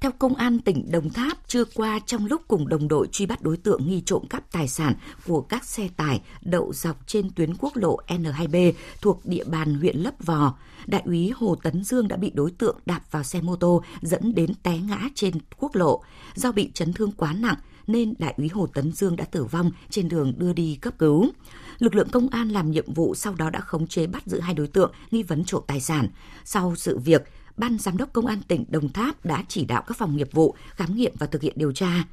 Theo 0.00 0.10
Công 0.18 0.34
an 0.34 0.58
tỉnh 0.58 0.90
Đồng 0.90 1.10
Tháp, 1.10 1.48
trưa 1.48 1.64
qua 1.74 2.00
trong 2.06 2.26
lúc 2.26 2.42
cùng 2.48 2.68
đồng 2.68 2.88
đội 2.88 3.06
truy 3.12 3.26
bắt 3.26 3.42
đối 3.42 3.56
tượng 3.56 3.88
nghi 3.88 4.02
trộm 4.06 4.26
cắp 4.30 4.52
tài 4.52 4.68
sản 4.68 4.94
của 5.26 5.40
các 5.40 5.64
xe 5.64 5.88
tải 5.96 6.20
đậu 6.42 6.72
dọc 6.72 7.06
trên 7.06 7.30
tuyến 7.30 7.54
quốc 7.58 7.76
lộ 7.76 7.96
N2B 8.08 8.72
thuộc 9.00 9.20
địa 9.24 9.44
bàn 9.44 9.74
huyện 9.74 9.96
Lấp 9.96 10.14
Vò, 10.24 10.54
đại 10.86 11.02
úy 11.04 11.32
Hồ 11.36 11.54
Tấn 11.62 11.84
Dương 11.84 12.08
đã 12.08 12.16
bị 12.16 12.30
đối 12.34 12.50
tượng 12.50 12.78
đạp 12.86 13.00
vào 13.10 13.22
xe 13.22 13.40
mô 13.40 13.56
tô 13.56 13.82
dẫn 14.02 14.34
đến 14.34 14.50
té 14.62 14.78
ngã 14.78 15.08
trên 15.14 15.34
quốc 15.58 15.74
lộ. 15.74 16.02
Do 16.34 16.52
bị 16.52 16.70
chấn 16.74 16.92
thương 16.92 17.12
quá 17.12 17.32
nặng 17.32 17.56
nên 17.92 18.14
đại 18.18 18.34
úy 18.36 18.48
Hồ 18.48 18.66
Tấn 18.66 18.92
Dương 18.92 19.16
đã 19.16 19.24
tử 19.24 19.44
vong 19.44 19.70
trên 19.90 20.08
đường 20.08 20.32
đưa 20.36 20.52
đi 20.52 20.78
cấp 20.80 20.94
cứu. 20.98 21.30
Lực 21.78 21.94
lượng 21.94 22.08
công 22.12 22.28
an 22.28 22.48
làm 22.48 22.70
nhiệm 22.70 22.94
vụ 22.94 23.14
sau 23.14 23.34
đó 23.34 23.50
đã 23.50 23.60
khống 23.60 23.86
chế 23.86 24.06
bắt 24.06 24.22
giữ 24.26 24.40
hai 24.40 24.54
đối 24.54 24.66
tượng 24.66 24.92
nghi 25.10 25.22
vấn 25.22 25.44
trộm 25.44 25.62
tài 25.66 25.80
sản. 25.80 26.08
Sau 26.44 26.76
sự 26.76 26.98
việc, 26.98 27.22
Ban 27.56 27.78
Giám 27.78 27.96
đốc 27.96 28.12
Công 28.12 28.26
an 28.26 28.42
tỉnh 28.48 28.64
Đồng 28.68 28.88
Tháp 28.88 29.24
đã 29.24 29.44
chỉ 29.48 29.64
đạo 29.64 29.82
các 29.86 29.96
phòng 29.96 30.16
nghiệp 30.16 30.28
vụ 30.32 30.54
khám 30.70 30.96
nghiệm 30.96 31.12
và 31.18 31.26
thực 31.26 31.42
hiện 31.42 31.54
điều 31.56 31.72
tra. 31.72 32.04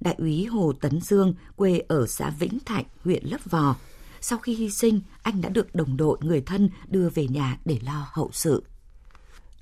Đại 0.00 0.14
úy 0.18 0.44
Hồ 0.44 0.72
Tấn 0.80 1.00
Dương, 1.00 1.34
quê 1.56 1.82
ở 1.88 2.06
xã 2.06 2.30
Vĩnh 2.30 2.58
Thạnh, 2.60 2.84
huyện 3.04 3.24
Lấp 3.26 3.40
Vò. 3.44 3.76
Sau 4.20 4.38
khi 4.38 4.54
hy 4.54 4.70
sinh, 4.70 5.00
anh 5.22 5.40
đã 5.40 5.48
được 5.48 5.74
đồng 5.74 5.96
đội 5.96 6.18
người 6.20 6.40
thân 6.40 6.70
đưa 6.88 7.08
về 7.08 7.26
nhà 7.28 7.58
để 7.64 7.78
lo 7.84 8.06
hậu 8.12 8.30
sự. 8.32 8.62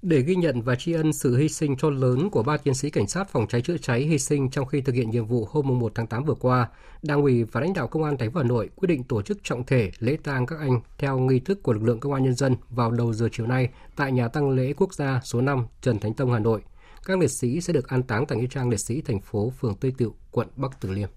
Để 0.03 0.23
ghi 0.23 0.35
nhận 0.35 0.63
và 0.63 0.75
tri 0.75 0.93
ân 0.93 1.13
sự 1.13 1.37
hy 1.37 1.49
sinh 1.49 1.77
to 1.77 1.91
lớn 1.91 2.31
của 2.31 2.43
ba 2.43 2.57
chiến 2.57 2.75
sĩ 2.75 2.91
cảnh 2.91 3.07
sát 3.07 3.29
phòng 3.29 3.47
cháy 3.49 3.63
chữa 3.63 3.77
cháy 3.77 4.01
hy 4.01 4.19
sinh 4.19 4.51
trong 4.51 4.67
khi 4.67 4.81
thực 4.81 4.95
hiện 4.95 5.11
nhiệm 5.11 5.27
vụ 5.27 5.49
hôm 5.51 5.79
1 5.79 5.93
tháng 5.95 6.07
8 6.07 6.25
vừa 6.25 6.35
qua, 6.35 6.69
Đảng 7.03 7.23
ủy 7.23 7.45
và 7.45 7.61
lãnh 7.61 7.73
đạo 7.73 7.89
Công 7.89 8.05
an 8.05 8.17
thành 8.19 8.33
phố 8.33 8.41
Hà 8.41 8.47
Nội 8.47 8.71
quyết 8.77 8.87
định 8.87 9.05
tổ 9.05 9.23
chức 9.23 9.39
trọng 9.43 9.67
thể 9.67 9.91
lễ 9.99 10.17
tang 10.25 10.47
các 10.47 10.59
anh 10.59 10.81
theo 10.99 11.19
nghi 11.19 11.41
thức 11.41 11.63
của 11.63 11.73
lực 11.73 11.83
lượng 11.83 12.01
Công 12.01 12.13
an 12.13 12.25
nhân 12.25 12.35
dân 12.35 12.57
vào 12.71 12.91
đầu 12.91 13.13
giờ 13.13 13.29
chiều 13.33 13.47
nay 13.47 13.69
tại 13.97 14.13
nhà 14.13 14.29
tăng 14.29 14.51
lễ 14.51 14.73
quốc 14.77 14.95
gia 14.95 15.21
số 15.25 15.41
5 15.41 15.67
Trần 15.83 15.99
Thánh 15.99 16.15
Tông 16.15 16.33
Hà 16.33 16.39
Nội. 16.39 16.61
Các 17.05 17.19
liệt 17.19 17.31
sĩ 17.31 17.61
sẽ 17.61 17.73
được 17.73 17.89
an 17.89 18.03
táng 18.03 18.27
tại 18.27 18.39
nghĩa 18.39 18.47
trang 18.47 18.71
liệt 18.71 18.81
sĩ 18.81 19.01
thành 19.01 19.21
phố 19.21 19.53
phường 19.61 19.75
Tây 19.75 19.93
Tựu, 19.99 20.15
quận 20.31 20.49
Bắc 20.57 20.81
Từ 20.81 20.91
Liêm. 20.91 21.09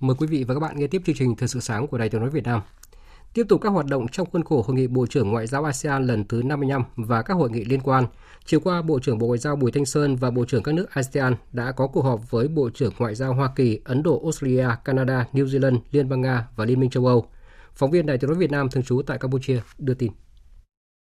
Mời 0.00 0.16
quý 0.18 0.26
vị 0.26 0.44
và 0.44 0.54
các 0.54 0.60
bạn 0.60 0.76
nghe 0.78 0.86
tiếp 0.86 1.02
chương 1.06 1.16
trình 1.16 1.36
Thời 1.36 1.48
sự 1.48 1.60
sáng 1.60 1.86
của 1.86 1.98
Đài 1.98 2.08
Tiếng 2.08 2.20
nói 2.20 2.30
Việt 2.30 2.44
Nam. 2.44 2.60
Tiếp 3.34 3.46
tục 3.48 3.60
các 3.60 3.68
hoạt 3.68 3.86
động 3.86 4.08
trong 4.08 4.30
khuôn 4.30 4.44
khổ 4.44 4.64
Hội 4.66 4.76
nghị 4.76 4.86
Bộ 4.86 5.06
trưởng 5.06 5.30
Ngoại 5.30 5.46
giao 5.46 5.64
ASEAN 5.64 6.06
lần 6.06 6.24
thứ 6.24 6.42
55 6.42 6.84
và 6.96 7.22
các 7.22 7.34
hội 7.34 7.50
nghị 7.50 7.64
liên 7.64 7.80
quan. 7.80 8.06
Chiều 8.44 8.60
qua, 8.60 8.82
Bộ 8.82 8.98
trưởng 8.98 9.18
Bộ 9.18 9.26
Ngoại 9.26 9.38
giao 9.38 9.56
Bùi 9.56 9.72
Thanh 9.72 9.86
Sơn 9.86 10.16
và 10.16 10.30
Bộ 10.30 10.44
trưởng 10.44 10.62
các 10.62 10.74
nước 10.74 10.90
ASEAN 10.90 11.34
đã 11.52 11.72
có 11.72 11.86
cuộc 11.86 12.02
họp 12.02 12.30
với 12.30 12.48
Bộ 12.48 12.70
trưởng 12.70 12.92
Ngoại 12.98 13.14
giao 13.14 13.34
Hoa 13.34 13.52
Kỳ, 13.56 13.80
Ấn 13.84 14.02
Độ, 14.02 14.20
Australia, 14.22 14.68
Canada, 14.84 15.26
New 15.32 15.44
Zealand, 15.44 15.78
Liên 15.90 16.08
bang 16.08 16.20
Nga 16.20 16.48
và 16.56 16.64
Liên 16.64 16.80
minh 16.80 16.90
châu 16.90 17.06
Âu. 17.06 17.26
Phóng 17.74 17.90
viên 17.90 18.06
Đài 18.06 18.18
Tiếng 18.18 18.30
nói 18.30 18.38
Việt 18.38 18.50
Nam 18.50 18.70
thường 18.70 18.84
trú 18.84 19.02
tại 19.02 19.18
Campuchia 19.18 19.60
đưa 19.78 19.94
tin. 19.94 20.12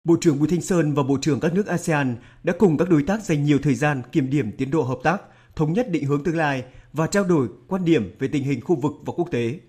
Bộ 0.04 0.16
trưởng 0.20 0.38
Bùi 0.38 0.48
Thanh 0.48 0.60
Sơn 0.60 0.94
và 0.94 1.02
Bộ 1.02 1.18
trưởng 1.20 1.40
các 1.40 1.54
nước 1.54 1.66
ASEAN 1.66 2.16
đã 2.42 2.52
cùng 2.58 2.78
các 2.78 2.90
đối 2.90 3.02
tác 3.02 3.22
dành 3.22 3.44
nhiều 3.44 3.58
thời 3.62 3.74
gian 3.74 4.02
kiểm 4.12 4.30
điểm 4.30 4.52
tiến 4.58 4.70
độ 4.70 4.82
hợp 4.82 4.98
tác, 5.02 5.22
thống 5.60 5.72
nhất 5.72 5.90
định 5.90 6.04
hướng 6.04 6.22
tương 6.22 6.36
lai 6.36 6.64
và 6.92 7.06
trao 7.06 7.24
đổi 7.24 7.48
quan 7.68 7.84
điểm 7.84 8.16
về 8.18 8.28
tình 8.28 8.44
hình 8.44 8.60
khu 8.60 8.76
vực 8.76 8.92
và 9.04 9.12
quốc 9.16 9.28
tế. 9.30 9.60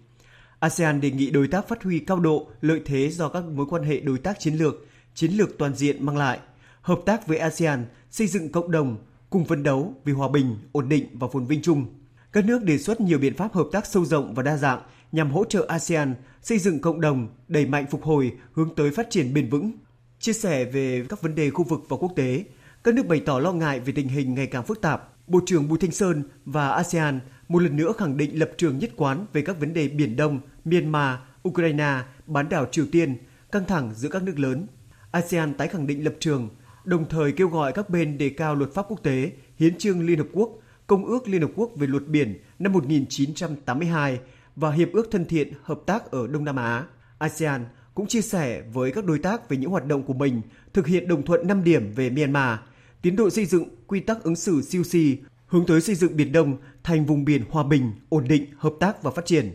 ASEAN 0.59 1.01
đề 1.01 1.11
nghị 1.11 1.29
đối 1.29 1.47
tác 1.47 1.67
phát 1.67 1.83
huy 1.83 1.99
cao 1.99 2.19
độ 2.19 2.47
lợi 2.61 2.81
thế 2.85 3.09
do 3.09 3.29
các 3.29 3.43
mối 3.43 3.65
quan 3.69 3.83
hệ 3.83 3.99
đối 3.99 4.17
tác 4.17 4.39
chiến 4.39 4.55
lược, 4.55 4.85
chiến 5.13 5.31
lược 5.31 5.57
toàn 5.57 5.75
diện 5.75 6.05
mang 6.05 6.17
lại, 6.17 6.39
hợp 6.81 6.99
tác 7.05 7.27
với 7.27 7.37
ASEAN 7.37 7.85
xây 8.11 8.27
dựng 8.27 8.51
cộng 8.51 8.71
đồng, 8.71 8.97
cùng 9.29 9.45
phấn 9.45 9.63
đấu 9.63 9.93
vì 10.05 10.13
hòa 10.13 10.27
bình, 10.27 10.55
ổn 10.71 10.89
định 10.89 11.05
và 11.13 11.27
phồn 11.27 11.45
vinh 11.45 11.61
chung. 11.61 11.85
Các 12.31 12.45
nước 12.45 12.63
đề 12.63 12.77
xuất 12.77 13.01
nhiều 13.01 13.19
biện 13.19 13.35
pháp 13.35 13.53
hợp 13.53 13.67
tác 13.71 13.85
sâu 13.85 14.05
rộng 14.05 14.33
và 14.33 14.43
đa 14.43 14.57
dạng 14.57 14.81
nhằm 15.11 15.31
hỗ 15.31 15.45
trợ 15.45 15.65
ASEAN 15.67 16.15
xây 16.41 16.59
dựng 16.59 16.79
cộng 16.79 17.01
đồng, 17.01 17.27
đẩy 17.47 17.65
mạnh 17.65 17.85
phục 17.91 18.03
hồi 18.03 18.31
hướng 18.53 18.75
tới 18.75 18.91
phát 18.91 19.07
triển 19.09 19.33
bền 19.33 19.49
vững. 19.49 19.71
Chia 20.19 20.33
sẻ 20.33 20.65
về 20.65 21.05
các 21.09 21.21
vấn 21.21 21.35
đề 21.35 21.49
khu 21.49 21.63
vực 21.63 21.81
và 21.89 21.97
quốc 21.97 22.11
tế, 22.15 22.43
các 22.83 22.95
nước 22.95 23.07
bày 23.07 23.19
tỏ 23.25 23.39
lo 23.39 23.53
ngại 23.53 23.79
về 23.79 23.93
tình 23.95 24.07
hình 24.07 24.33
ngày 24.33 24.47
càng 24.47 24.63
phức 24.63 24.81
tạp, 24.81 25.10
Bộ 25.31 25.39
trưởng 25.45 25.67
Bùi 25.67 25.79
Thanh 25.79 25.91
Sơn 25.91 26.23
và 26.45 26.69
ASEAN 26.69 27.19
một 27.47 27.59
lần 27.59 27.77
nữa 27.77 27.93
khẳng 27.97 28.17
định 28.17 28.39
lập 28.39 28.51
trường 28.57 28.79
nhất 28.79 28.91
quán 28.95 29.25
về 29.33 29.41
các 29.41 29.59
vấn 29.59 29.73
đề 29.73 29.87
Biển 29.87 30.15
Đông, 30.15 30.39
Myanmar, 30.65 31.19
Ukraine, 31.47 31.99
bán 32.27 32.49
đảo 32.49 32.65
Triều 32.71 32.85
Tiên, 32.91 33.17
căng 33.51 33.65
thẳng 33.65 33.93
giữa 33.95 34.09
các 34.09 34.23
nước 34.23 34.39
lớn. 34.39 34.67
ASEAN 35.11 35.53
tái 35.53 35.67
khẳng 35.67 35.87
định 35.87 36.03
lập 36.03 36.13
trường, 36.19 36.49
đồng 36.83 37.09
thời 37.09 37.31
kêu 37.31 37.47
gọi 37.47 37.71
các 37.73 37.89
bên 37.89 38.17
đề 38.17 38.29
cao 38.29 38.55
luật 38.55 38.73
pháp 38.73 38.85
quốc 38.89 39.03
tế, 39.03 39.31
hiến 39.55 39.77
trương 39.77 40.05
Liên 40.05 40.17
Hợp 40.17 40.27
Quốc, 40.33 40.49
Công 40.87 41.05
ước 41.05 41.27
Liên 41.27 41.41
Hợp 41.41 41.51
Quốc 41.55 41.71
về 41.75 41.87
luật 41.87 42.07
biển 42.07 42.39
năm 42.59 42.73
1982 42.73 44.19
và 44.55 44.71
Hiệp 44.71 44.93
ước 44.93 45.07
thân 45.11 45.25
thiện 45.25 45.53
hợp 45.63 45.79
tác 45.85 46.11
ở 46.11 46.27
Đông 46.27 46.45
Nam 46.45 46.55
Á. 46.55 46.83
ASEAN 47.17 47.65
cũng 47.95 48.07
chia 48.07 48.21
sẻ 48.21 48.63
với 48.73 48.91
các 48.91 49.05
đối 49.05 49.19
tác 49.19 49.49
về 49.49 49.57
những 49.57 49.71
hoạt 49.71 49.85
động 49.85 50.03
của 50.03 50.13
mình 50.13 50.41
thực 50.73 50.87
hiện 50.87 51.07
đồng 51.07 51.25
thuận 51.25 51.47
5 51.47 51.63
điểm 51.63 51.91
về 51.95 52.09
Myanmar– 52.09 52.59
tiến 53.01 53.15
độ 53.15 53.29
xây 53.29 53.45
dựng 53.45 53.69
quy 53.91 53.99
tắc 53.99 54.23
ứng 54.23 54.35
xử 54.35 54.61
COC 54.71 54.99
hướng 55.47 55.65
tới 55.65 55.81
xây 55.81 55.95
dựng 55.95 56.17
Biển 56.17 56.31
Đông 56.31 56.57
thành 56.83 57.05
vùng 57.05 57.25
biển 57.25 57.43
hòa 57.49 57.63
bình, 57.63 57.91
ổn 58.09 58.27
định, 58.27 58.45
hợp 58.57 58.73
tác 58.79 59.03
và 59.03 59.11
phát 59.11 59.25
triển. 59.25 59.51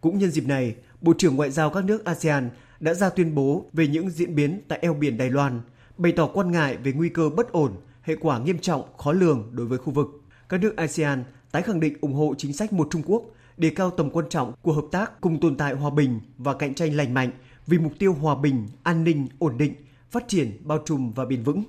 Cũng 0.00 0.18
nhân 0.18 0.30
dịp 0.30 0.46
này, 0.46 0.74
Bộ 1.00 1.12
trưởng 1.18 1.36
Ngoại 1.36 1.50
giao 1.50 1.70
các 1.70 1.84
nước 1.84 2.04
ASEAN 2.04 2.50
đã 2.80 2.94
ra 2.94 3.10
tuyên 3.10 3.34
bố 3.34 3.64
về 3.72 3.86
những 3.86 4.10
diễn 4.10 4.34
biến 4.34 4.60
tại 4.68 4.78
eo 4.82 4.94
biển 4.94 5.16
Đài 5.16 5.30
Loan, 5.30 5.60
bày 5.98 6.12
tỏ 6.12 6.26
quan 6.26 6.50
ngại 6.50 6.76
về 6.76 6.92
nguy 6.92 7.08
cơ 7.08 7.30
bất 7.36 7.52
ổn, 7.52 7.72
hệ 8.02 8.16
quả 8.16 8.38
nghiêm 8.38 8.58
trọng, 8.58 8.96
khó 8.98 9.12
lường 9.12 9.50
đối 9.52 9.66
với 9.66 9.78
khu 9.78 9.92
vực. 9.92 10.06
Các 10.48 10.60
nước 10.60 10.76
ASEAN 10.76 11.24
tái 11.52 11.62
khẳng 11.62 11.80
định 11.80 11.96
ủng 12.00 12.14
hộ 12.14 12.34
chính 12.38 12.52
sách 12.52 12.72
một 12.72 12.88
Trung 12.90 13.02
Quốc, 13.06 13.22
đề 13.56 13.70
cao 13.70 13.90
tầm 13.90 14.10
quan 14.10 14.28
trọng 14.28 14.52
của 14.62 14.72
hợp 14.72 14.86
tác 14.92 15.20
cùng 15.20 15.40
tồn 15.40 15.56
tại 15.56 15.74
hòa 15.74 15.90
bình 15.90 16.20
và 16.38 16.54
cạnh 16.54 16.74
tranh 16.74 16.96
lành 16.96 17.14
mạnh 17.14 17.30
vì 17.66 17.78
mục 17.78 17.92
tiêu 17.98 18.12
hòa 18.12 18.34
bình, 18.34 18.68
an 18.82 19.04
ninh, 19.04 19.28
ổn 19.38 19.58
định, 19.58 19.74
phát 20.10 20.28
triển 20.28 20.60
bao 20.64 20.82
trùm 20.84 21.12
và 21.12 21.24
bền 21.24 21.42
vững. 21.42 21.64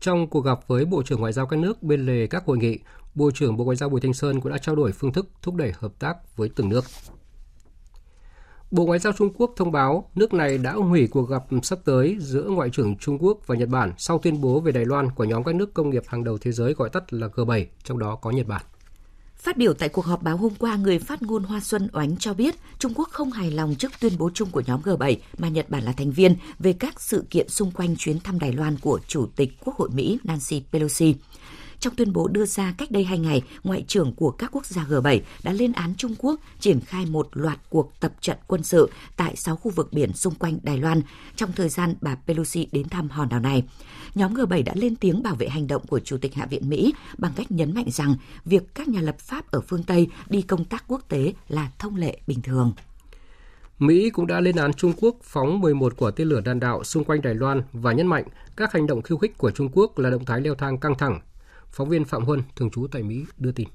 Trong 0.00 0.26
cuộc 0.26 0.40
gặp 0.40 0.58
với 0.66 0.84
Bộ 0.84 1.02
trưởng 1.02 1.20
Ngoại 1.20 1.32
giao 1.32 1.46
các 1.46 1.58
nước 1.58 1.82
bên 1.82 2.06
lề 2.06 2.26
các 2.26 2.44
hội 2.46 2.58
nghị, 2.58 2.78
Bộ 3.14 3.30
trưởng 3.30 3.56
Bộ 3.56 3.64
Ngoại 3.64 3.76
giao 3.76 3.88
Bùi 3.88 4.00
Thanh 4.00 4.14
Sơn 4.14 4.40
cũng 4.40 4.52
đã 4.52 4.58
trao 4.58 4.76
đổi 4.76 4.92
phương 4.92 5.12
thức 5.12 5.28
thúc 5.42 5.54
đẩy 5.54 5.72
hợp 5.78 5.92
tác 5.98 6.36
với 6.36 6.50
từng 6.56 6.68
nước. 6.68 6.84
Bộ 8.70 8.86
Ngoại 8.86 8.98
giao 8.98 9.12
Trung 9.12 9.32
Quốc 9.36 9.52
thông 9.56 9.72
báo 9.72 10.10
nước 10.14 10.34
này 10.34 10.58
đã 10.58 10.72
hủy 10.72 11.08
cuộc 11.10 11.28
gặp 11.28 11.44
sắp 11.62 11.78
tới 11.84 12.16
giữa 12.20 12.42
Ngoại 12.42 12.70
trưởng 12.70 12.96
Trung 12.96 13.18
Quốc 13.20 13.38
và 13.46 13.54
Nhật 13.56 13.68
Bản 13.68 13.92
sau 13.98 14.18
tuyên 14.18 14.40
bố 14.40 14.60
về 14.60 14.72
Đài 14.72 14.84
Loan 14.84 15.10
của 15.10 15.24
nhóm 15.24 15.44
các 15.44 15.54
nước 15.54 15.74
công 15.74 15.90
nghiệp 15.90 16.02
hàng 16.06 16.24
đầu 16.24 16.38
thế 16.38 16.52
giới 16.52 16.74
gọi 16.74 16.90
tắt 16.90 17.12
là 17.12 17.26
G7, 17.26 17.64
trong 17.84 17.98
đó 17.98 18.16
có 18.16 18.30
Nhật 18.30 18.46
Bản. 18.46 18.62
Phát 19.42 19.56
biểu 19.56 19.74
tại 19.74 19.88
cuộc 19.88 20.04
họp 20.04 20.22
báo 20.22 20.36
hôm 20.36 20.54
qua, 20.58 20.76
người 20.76 20.98
phát 20.98 21.22
ngôn 21.22 21.44
Hoa 21.44 21.60
Xuân 21.60 21.88
Oánh 21.92 22.16
cho 22.16 22.34
biết 22.34 22.54
Trung 22.78 22.92
Quốc 22.94 23.08
không 23.10 23.30
hài 23.30 23.50
lòng 23.50 23.74
trước 23.74 23.92
tuyên 24.00 24.12
bố 24.18 24.30
chung 24.34 24.50
của 24.50 24.62
nhóm 24.66 24.82
G7 24.82 25.16
mà 25.38 25.48
Nhật 25.48 25.70
Bản 25.70 25.82
là 25.82 25.92
thành 25.92 26.10
viên 26.10 26.36
về 26.58 26.72
các 26.72 27.00
sự 27.00 27.24
kiện 27.30 27.48
xung 27.48 27.70
quanh 27.70 27.96
chuyến 27.96 28.20
thăm 28.20 28.38
Đài 28.38 28.52
Loan 28.52 28.76
của 28.78 29.00
Chủ 29.06 29.26
tịch 29.36 29.52
Quốc 29.60 29.76
hội 29.76 29.88
Mỹ 29.92 30.18
Nancy 30.24 30.62
Pelosi. 30.72 31.14
Trong 31.80 31.94
tuyên 31.94 32.12
bố 32.12 32.28
đưa 32.28 32.46
ra 32.46 32.74
cách 32.78 32.90
đây 32.90 33.04
hai 33.04 33.18
ngày, 33.18 33.42
Ngoại 33.64 33.84
trưởng 33.88 34.14
của 34.14 34.30
các 34.30 34.50
quốc 34.52 34.66
gia 34.66 34.84
G7 34.84 35.20
đã 35.42 35.52
lên 35.52 35.72
án 35.72 35.94
Trung 35.94 36.14
Quốc 36.18 36.40
triển 36.60 36.80
khai 36.80 37.06
một 37.06 37.28
loạt 37.32 37.58
cuộc 37.70 37.92
tập 38.00 38.12
trận 38.20 38.36
quân 38.46 38.62
sự 38.62 38.90
tại 39.16 39.36
6 39.36 39.56
khu 39.56 39.70
vực 39.70 39.92
biển 39.92 40.12
xung 40.12 40.34
quanh 40.34 40.58
Đài 40.62 40.78
Loan 40.78 41.02
trong 41.36 41.52
thời 41.52 41.68
gian 41.68 41.94
bà 42.00 42.14
Pelosi 42.26 42.66
đến 42.72 42.88
thăm 42.88 43.08
hòn 43.08 43.28
đảo 43.28 43.40
này. 43.40 43.62
Nhóm 44.14 44.34
G7 44.34 44.64
đã 44.64 44.72
lên 44.76 44.96
tiếng 44.96 45.22
bảo 45.22 45.34
vệ 45.34 45.48
hành 45.48 45.66
động 45.66 45.86
của 45.86 46.00
Chủ 46.00 46.16
tịch 46.16 46.34
Hạ 46.34 46.46
viện 46.46 46.68
Mỹ 46.68 46.94
bằng 47.18 47.32
cách 47.36 47.50
nhấn 47.50 47.74
mạnh 47.74 47.90
rằng 47.90 48.14
việc 48.44 48.74
các 48.74 48.88
nhà 48.88 49.00
lập 49.00 49.18
pháp 49.18 49.50
ở 49.50 49.60
phương 49.60 49.82
Tây 49.82 50.08
đi 50.28 50.42
công 50.42 50.64
tác 50.64 50.84
quốc 50.88 51.02
tế 51.08 51.32
là 51.48 51.70
thông 51.78 51.96
lệ 51.96 52.18
bình 52.26 52.42
thường. 52.42 52.72
Mỹ 53.78 54.10
cũng 54.10 54.26
đã 54.26 54.40
lên 54.40 54.56
án 54.56 54.72
Trung 54.72 54.92
Quốc 54.96 55.16
phóng 55.22 55.60
11 55.60 55.94
quả 55.96 56.10
tên 56.16 56.28
lửa 56.28 56.40
đạn 56.40 56.60
đạo 56.60 56.84
xung 56.84 57.04
quanh 57.04 57.22
Đài 57.22 57.34
Loan 57.34 57.62
và 57.72 57.92
nhấn 57.92 58.06
mạnh 58.06 58.24
các 58.56 58.72
hành 58.72 58.86
động 58.86 59.02
khiêu 59.02 59.18
khích 59.18 59.38
của 59.38 59.50
Trung 59.50 59.68
Quốc 59.72 59.98
là 59.98 60.10
động 60.10 60.24
thái 60.24 60.40
leo 60.40 60.54
thang 60.54 60.78
căng 60.78 60.98
thẳng 60.98 61.20
Phóng 61.72 61.88
viên 61.88 62.04
Phạm 62.04 62.24
Huân, 62.24 62.42
thường 62.56 62.70
trú 62.70 62.86
tại 62.92 63.02
Mỹ, 63.02 63.24
đưa 63.36 63.52
tin. 63.52 63.68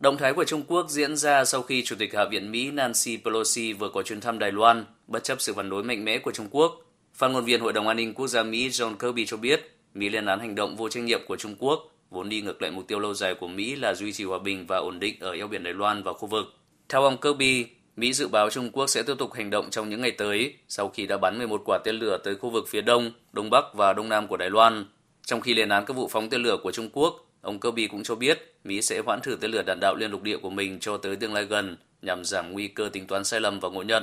Động 0.00 0.16
thái 0.16 0.32
của 0.32 0.44
Trung 0.44 0.62
Quốc 0.66 0.90
diễn 0.90 1.16
ra 1.16 1.44
sau 1.44 1.62
khi 1.62 1.82
Chủ 1.84 1.96
tịch 1.98 2.14
Hạ 2.14 2.24
viện 2.30 2.50
Mỹ 2.50 2.70
Nancy 2.70 3.16
Pelosi 3.16 3.72
vừa 3.72 3.88
có 3.88 4.02
chuyến 4.02 4.20
thăm 4.20 4.38
Đài 4.38 4.52
Loan, 4.52 4.84
bất 5.06 5.24
chấp 5.24 5.40
sự 5.40 5.54
phản 5.54 5.70
đối 5.70 5.84
mạnh 5.84 6.04
mẽ 6.04 6.18
của 6.18 6.32
Trung 6.32 6.48
Quốc. 6.50 6.72
Phát 7.14 7.28
ngôn 7.28 7.44
viên 7.44 7.60
Hội 7.60 7.72
đồng 7.72 7.88
An 7.88 7.96
ninh 7.96 8.14
Quốc 8.14 8.26
gia 8.26 8.42
Mỹ 8.42 8.68
John 8.68 8.96
Kirby 8.96 9.26
cho 9.26 9.36
biết, 9.36 9.76
Mỹ 9.94 10.08
lên 10.08 10.26
án 10.26 10.40
hành 10.40 10.54
động 10.54 10.76
vô 10.76 10.88
trách 10.88 11.02
nhiệm 11.02 11.20
của 11.28 11.36
Trung 11.36 11.54
Quốc, 11.58 11.80
vốn 12.10 12.28
đi 12.28 12.42
ngược 12.42 12.62
lại 12.62 12.70
mục 12.70 12.88
tiêu 12.88 12.98
lâu 12.98 13.14
dài 13.14 13.34
của 13.34 13.48
Mỹ 13.48 13.76
là 13.76 13.94
duy 13.94 14.12
trì 14.12 14.24
hòa 14.24 14.38
bình 14.38 14.66
và 14.66 14.76
ổn 14.76 15.00
định 15.00 15.16
ở 15.20 15.32
eo 15.32 15.48
biển 15.48 15.62
Đài 15.62 15.74
Loan 15.74 16.02
và 16.02 16.12
khu 16.12 16.28
vực. 16.28 16.46
Theo 16.88 17.02
ông 17.02 17.16
Kirby, 17.20 17.66
Mỹ 17.96 18.12
dự 18.12 18.28
báo 18.28 18.50
Trung 18.50 18.70
Quốc 18.72 18.86
sẽ 18.86 19.02
tiếp 19.02 19.14
tục 19.18 19.32
hành 19.32 19.50
động 19.50 19.70
trong 19.70 19.90
những 19.90 20.00
ngày 20.00 20.10
tới 20.10 20.54
sau 20.68 20.88
khi 20.88 21.06
đã 21.06 21.16
bắn 21.16 21.38
11 21.38 21.62
quả 21.64 21.78
tên 21.84 21.96
lửa 21.96 22.18
tới 22.24 22.36
khu 22.36 22.50
vực 22.50 22.64
phía 22.68 22.80
đông, 22.80 23.12
đông 23.32 23.50
bắc 23.50 23.64
và 23.74 23.92
đông 23.92 24.08
nam 24.08 24.26
của 24.26 24.36
Đài 24.36 24.50
Loan. 24.50 24.84
Trong 25.30 25.40
khi 25.40 25.54
lên 25.54 25.68
án 25.68 25.84
các 25.86 25.96
vụ 25.96 26.08
phóng 26.08 26.30
tên 26.30 26.42
lửa 26.42 26.56
của 26.62 26.72
Trung 26.72 26.88
Quốc, 26.92 27.14
ông 27.40 27.60
Kirby 27.60 27.86
cũng 27.86 28.02
cho 28.02 28.14
biết 28.14 28.54
Mỹ 28.64 28.82
sẽ 28.82 29.02
hoãn 29.06 29.20
thử 29.20 29.36
tên 29.40 29.50
lửa 29.50 29.62
đạn 29.62 29.80
đạo 29.80 29.94
liên 29.96 30.10
lục 30.10 30.22
địa 30.22 30.36
của 30.42 30.50
mình 30.50 30.78
cho 30.80 30.96
tới 30.96 31.16
tương 31.16 31.34
lai 31.34 31.44
gần 31.44 31.76
nhằm 32.02 32.24
giảm 32.24 32.52
nguy 32.52 32.68
cơ 32.68 32.90
tính 32.92 33.06
toán 33.06 33.24
sai 33.24 33.40
lầm 33.40 33.60
và 33.60 33.68
ngộ 33.68 33.82
nhận. 33.82 34.02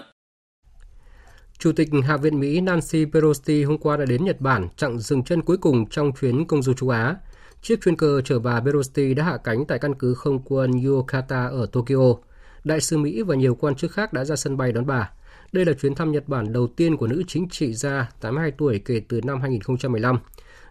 Chủ 1.60 1.72
tịch 1.72 1.90
Hạ 2.04 2.18
viện 2.18 2.40
Mỹ 2.40 2.62
Nancy 2.62 3.06
Pelosi 3.06 3.64
hôm 3.64 3.78
qua 3.78 3.98
đã 3.98 4.06
đến 4.06 4.26
Nhật 4.26 4.42
Bản 4.42 4.68
chặng 4.78 5.00
dừng 5.00 5.24
chân 5.24 5.42
cuối 5.42 5.58
cùng 5.58 5.90
trong 5.90 6.12
chuyến 6.22 6.46
công 6.46 6.64
du 6.64 6.74
châu 6.74 6.90
Á. 6.90 7.16
Chiếc 7.62 7.82
chuyên 7.82 7.96
cơ 7.96 8.22
chở 8.26 8.40
bà 8.40 8.60
Pelosi 8.60 9.14
đã 9.14 9.24
hạ 9.24 9.38
cánh 9.44 9.66
tại 9.66 9.80
căn 9.80 9.96
cứ 9.96 10.14
không 10.14 10.40
quân 10.46 10.72
Yokata 10.86 11.48
ở 11.48 11.66
Tokyo. 11.72 12.16
Đại 12.64 12.82
sứ 12.82 12.98
Mỹ 12.98 13.22
và 13.22 13.36
nhiều 13.36 13.56
quan 13.56 13.76
chức 13.76 13.92
khác 13.92 14.14
đã 14.14 14.26
ra 14.26 14.36
sân 14.36 14.58
bay 14.58 14.72
đón 14.72 14.86
bà. 14.86 15.12
Đây 15.52 15.66
là 15.66 15.74
chuyến 15.74 15.96
thăm 15.96 16.12
Nhật 16.12 16.28
Bản 16.28 16.54
đầu 16.54 16.68
tiên 16.68 16.98
của 16.98 17.08
nữ 17.08 17.24
chính 17.28 17.50
trị 17.50 17.74
gia 17.74 18.10
82 18.22 18.52
tuổi 18.52 18.82
kể 18.86 19.02
từ 19.10 19.22
năm 19.22 19.42
2015. 19.42 20.20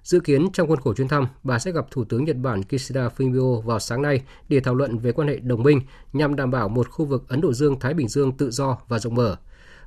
Dự 0.07 0.21
kiến 0.21 0.49
trong 0.53 0.69
khuôn 0.69 0.81
khổ 0.81 0.95
chuyến 0.95 1.09
thăm, 1.09 1.27
bà 1.43 1.59
sẽ 1.59 1.73
gặp 1.73 1.87
Thủ 1.91 2.05
tướng 2.05 2.25
Nhật 2.25 2.37
Bản 2.37 2.63
Kishida 2.63 3.09
Fumio 3.17 3.61
vào 3.61 3.79
sáng 3.79 4.03
nay 4.03 4.23
để 4.49 4.61
thảo 4.61 4.75
luận 4.75 4.99
về 4.99 5.13
quan 5.13 5.29
hệ 5.29 5.37
đồng 5.37 5.63
minh 5.63 5.81
nhằm 6.13 6.37
đảm 6.37 6.51
bảo 6.51 6.69
một 6.69 6.91
khu 6.91 7.05
vực 7.05 7.29
Ấn 7.29 7.41
Độ 7.41 7.53
Dương-Thái 7.53 7.95
Bình 7.95 8.09
Dương 8.09 8.33
tự 8.33 8.51
do 8.51 8.79
và 8.89 8.99
rộng 8.99 9.15
mở. 9.15 9.37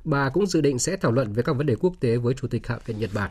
Bà 0.04 0.28
cũng 0.28 0.46
dự 0.46 0.60
định 0.60 0.78
sẽ 0.78 0.96
thảo 0.96 1.12
luận 1.12 1.32
về 1.32 1.42
các 1.42 1.52
vấn 1.52 1.66
đề 1.66 1.76
quốc 1.80 1.94
tế 2.00 2.16
với 2.16 2.34
Chủ 2.34 2.48
tịch 2.48 2.66
Hạ 2.66 2.78
viện 2.86 2.98
Nhật 2.98 3.10
Bản. 3.14 3.30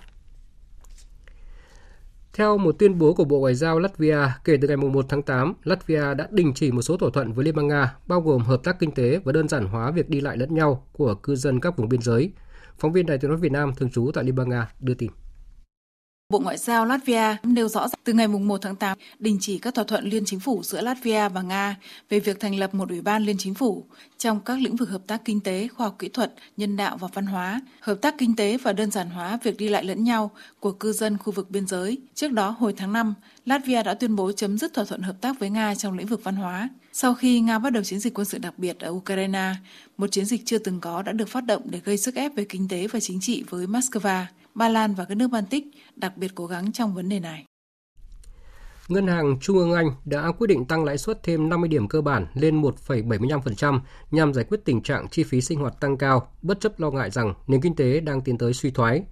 Theo 2.33 2.57
một 2.57 2.75
tuyên 2.79 2.99
bố 2.99 3.13
của 3.13 3.23
Bộ 3.23 3.39
Ngoại 3.39 3.55
giao 3.55 3.79
Latvia, 3.79 4.17
kể 4.43 4.57
từ 4.61 4.67
ngày 4.67 4.77
1 4.77 5.05
tháng 5.09 5.21
8, 5.21 5.53
Latvia 5.63 6.13
đã 6.13 6.27
đình 6.31 6.53
chỉ 6.55 6.71
một 6.71 6.81
số 6.81 6.97
thỏa 6.97 7.09
thuận 7.13 7.33
với 7.33 7.45
Liên 7.45 7.55
bang 7.55 7.67
Nga, 7.67 7.95
bao 8.07 8.21
gồm 8.21 8.41
hợp 8.41 8.63
tác 8.63 8.79
kinh 8.79 8.91
tế 8.91 9.19
và 9.23 9.31
đơn 9.31 9.47
giản 9.47 9.65
hóa 9.65 9.91
việc 9.91 10.09
đi 10.09 10.21
lại 10.21 10.37
lẫn 10.37 10.55
nhau 10.55 10.87
của 10.91 11.15
cư 11.15 11.35
dân 11.35 11.59
các 11.59 11.77
vùng 11.77 11.89
biên 11.89 12.01
giới. 12.01 12.31
Phóng 12.79 12.93
viên 12.93 13.05
Đài 13.05 13.17
tiếng 13.17 13.31
nói 13.31 13.39
Việt 13.39 13.51
Nam 13.51 13.73
thường 13.75 13.91
trú 13.91 14.11
tại 14.13 14.23
Liên 14.23 14.35
bang 14.35 14.49
Nga 14.49 14.71
đưa 14.79 14.93
tin. 14.93 15.11
Bộ 16.29 16.39
Ngoại 16.39 16.57
giao 16.57 16.85
Latvia 16.85 17.35
nêu 17.43 17.67
rõ 17.67 17.87
từ 18.03 18.13
ngày 18.13 18.27
1 18.27 18.57
tháng 18.61 18.75
8 18.75 18.97
đình 19.19 19.37
chỉ 19.41 19.57
các 19.57 19.75
thỏa 19.75 19.83
thuận 19.83 20.05
liên 20.05 20.25
chính 20.25 20.39
phủ 20.39 20.63
giữa 20.63 20.81
Latvia 20.81 21.29
và 21.29 21.41
Nga 21.41 21.75
về 22.09 22.19
việc 22.19 22.39
thành 22.39 22.55
lập 22.55 22.73
một 22.73 22.89
ủy 22.89 23.01
ban 23.01 23.23
liên 23.23 23.35
chính 23.39 23.53
phủ 23.53 23.85
trong 24.17 24.39
các 24.39 24.59
lĩnh 24.59 24.75
vực 24.75 24.89
hợp 24.89 25.01
tác 25.07 25.21
kinh 25.25 25.39
tế, 25.39 25.67
khoa 25.67 25.87
học 25.87 25.95
kỹ 25.99 26.09
thuật, 26.09 26.33
nhân 26.57 26.77
đạo 26.77 26.97
và 26.97 27.07
văn 27.13 27.25
hóa, 27.25 27.61
hợp 27.79 27.95
tác 28.01 28.15
kinh 28.17 28.35
tế 28.35 28.57
và 28.57 28.73
đơn 28.73 28.91
giản 28.91 29.09
hóa 29.09 29.39
việc 29.43 29.57
đi 29.57 29.69
lại 29.69 29.83
lẫn 29.83 30.03
nhau 30.03 30.31
của 30.59 30.71
cư 30.71 30.93
dân 30.93 31.17
khu 31.17 31.33
vực 31.33 31.51
biên 31.51 31.67
giới. 31.67 31.97
Trước 32.15 32.31
đó, 32.31 32.49
hồi 32.59 32.73
tháng 32.77 32.93
5, 32.93 33.13
Latvia 33.45 33.83
đã 33.83 33.93
tuyên 33.93 34.15
bố 34.15 34.31
chấm 34.31 34.57
dứt 34.57 34.73
thỏa 34.73 34.85
thuận 34.85 35.01
hợp 35.01 35.21
tác 35.21 35.39
với 35.39 35.49
Nga 35.49 35.75
trong 35.75 35.97
lĩnh 35.97 36.07
vực 36.07 36.23
văn 36.23 36.35
hóa. 36.35 36.69
Sau 36.93 37.13
khi 37.13 37.39
Nga 37.39 37.59
bắt 37.59 37.69
đầu 37.69 37.83
chiến 37.83 37.99
dịch 37.99 38.13
quân 38.13 38.25
sự 38.25 38.37
đặc 38.37 38.53
biệt 38.57 38.79
ở 38.79 38.89
Ukraine, 38.89 39.53
một 39.97 40.11
chiến 40.11 40.25
dịch 40.25 40.41
chưa 40.45 40.57
từng 40.57 40.79
có 40.79 41.01
đã 41.01 41.11
được 41.11 41.29
phát 41.29 41.45
động 41.45 41.61
để 41.69 41.81
gây 41.85 41.97
sức 41.97 42.15
ép 42.15 42.35
về 42.35 42.45
kinh 42.49 42.67
tế 42.67 42.87
và 42.87 42.99
chính 42.99 43.19
trị 43.19 43.43
với 43.49 43.67
Moscow. 43.67 44.25
Ba 44.59 44.69
Lan 44.69 44.95
và 44.95 45.05
các 45.05 45.15
nước 45.15 45.27
Baltic 45.27 45.63
đặc 45.95 46.17
biệt 46.17 46.31
cố 46.35 46.45
gắng 46.47 46.71
trong 46.71 46.93
vấn 46.93 47.09
đề 47.09 47.19
này. 47.19 47.45
Ngân 48.87 49.07
hàng 49.07 49.37
Trung 49.41 49.57
ương 49.57 49.73
Anh 49.73 49.91
đã 50.05 50.31
quyết 50.31 50.47
định 50.47 50.65
tăng 50.65 50.83
lãi 50.83 50.97
suất 50.97 51.23
thêm 51.23 51.49
50 51.49 51.69
điểm 51.69 51.87
cơ 51.87 52.01
bản 52.01 52.27
lên 52.33 52.61
1,75% 52.61 53.79
nhằm 54.11 54.33
giải 54.33 54.45
quyết 54.49 54.65
tình 54.65 54.81
trạng 54.81 55.07
chi 55.09 55.23
phí 55.23 55.41
sinh 55.41 55.59
hoạt 55.59 55.79
tăng 55.79 55.97
cao, 55.97 56.31
bất 56.41 56.59
chấp 56.59 56.79
lo 56.79 56.91
ngại 56.91 57.11
rằng 57.11 57.33
nền 57.47 57.61
kinh 57.61 57.75
tế 57.75 57.99
đang 57.99 58.21
tiến 58.21 58.37
tới 58.37 58.53
suy 58.53 58.71
thoái. 58.71 59.03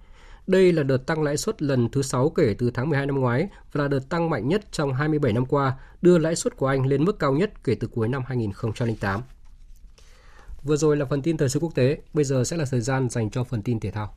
Đây 0.46 0.72
là 0.72 0.82
đợt 0.82 1.06
tăng 1.06 1.22
lãi 1.22 1.36
suất 1.36 1.62
lần 1.62 1.88
thứ 1.88 2.02
6 2.02 2.30
kể 2.30 2.54
từ 2.58 2.70
tháng 2.70 2.88
12 2.88 3.06
năm 3.06 3.20
ngoái 3.20 3.48
và 3.72 3.82
là 3.82 3.88
đợt 3.88 4.08
tăng 4.08 4.30
mạnh 4.30 4.48
nhất 4.48 4.72
trong 4.72 4.94
27 4.94 5.32
năm 5.32 5.46
qua, 5.46 5.78
đưa 6.02 6.18
lãi 6.18 6.36
suất 6.36 6.56
của 6.56 6.66
Anh 6.66 6.86
lên 6.86 7.04
mức 7.04 7.18
cao 7.18 7.32
nhất 7.32 7.64
kể 7.64 7.74
từ 7.74 7.88
cuối 7.88 8.08
năm 8.08 8.22
2008. 8.26 9.20
Vừa 10.62 10.76
rồi 10.76 10.96
là 10.96 11.04
phần 11.04 11.22
tin 11.22 11.36
thời 11.36 11.48
sự 11.48 11.60
quốc 11.60 11.74
tế, 11.74 11.98
bây 12.14 12.24
giờ 12.24 12.44
sẽ 12.44 12.56
là 12.56 12.64
thời 12.70 12.80
gian 12.80 13.08
dành 13.08 13.30
cho 13.30 13.44
phần 13.44 13.62
tin 13.62 13.80
thể 13.80 13.90
thao. 13.90 14.14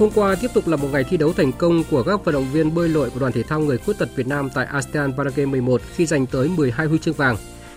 Hôm 0.00 0.10
qua 0.14 0.34
tiếp 0.34 0.50
tục 0.54 0.68
là 0.68 0.76
một 0.76 0.88
ngày 0.92 1.04
thi 1.04 1.16
đấu 1.16 1.32
thành 1.32 1.52
công 1.52 1.84
của 1.90 2.02
các 2.02 2.24
vận 2.24 2.34
động 2.34 2.46
viên 2.52 2.74
bơi 2.74 2.88
lội 2.88 3.10
của 3.10 3.20
đoàn 3.20 3.32
thể 3.32 3.42
thao 3.42 3.60
người 3.60 3.78
khuyết 3.78 3.98
tật 3.98 4.08
Việt 4.16 4.26
Nam 4.26 4.48
tại 4.54 4.66
ASEAN 4.66 5.12
Paragame 5.16 5.50
11 5.50 5.80
khi 5.94 6.06
giành 6.06 6.26
tới 6.26 6.48
12 6.48 6.86
huy 6.86 6.98
chương 6.98 7.14
vàng. 7.14 7.36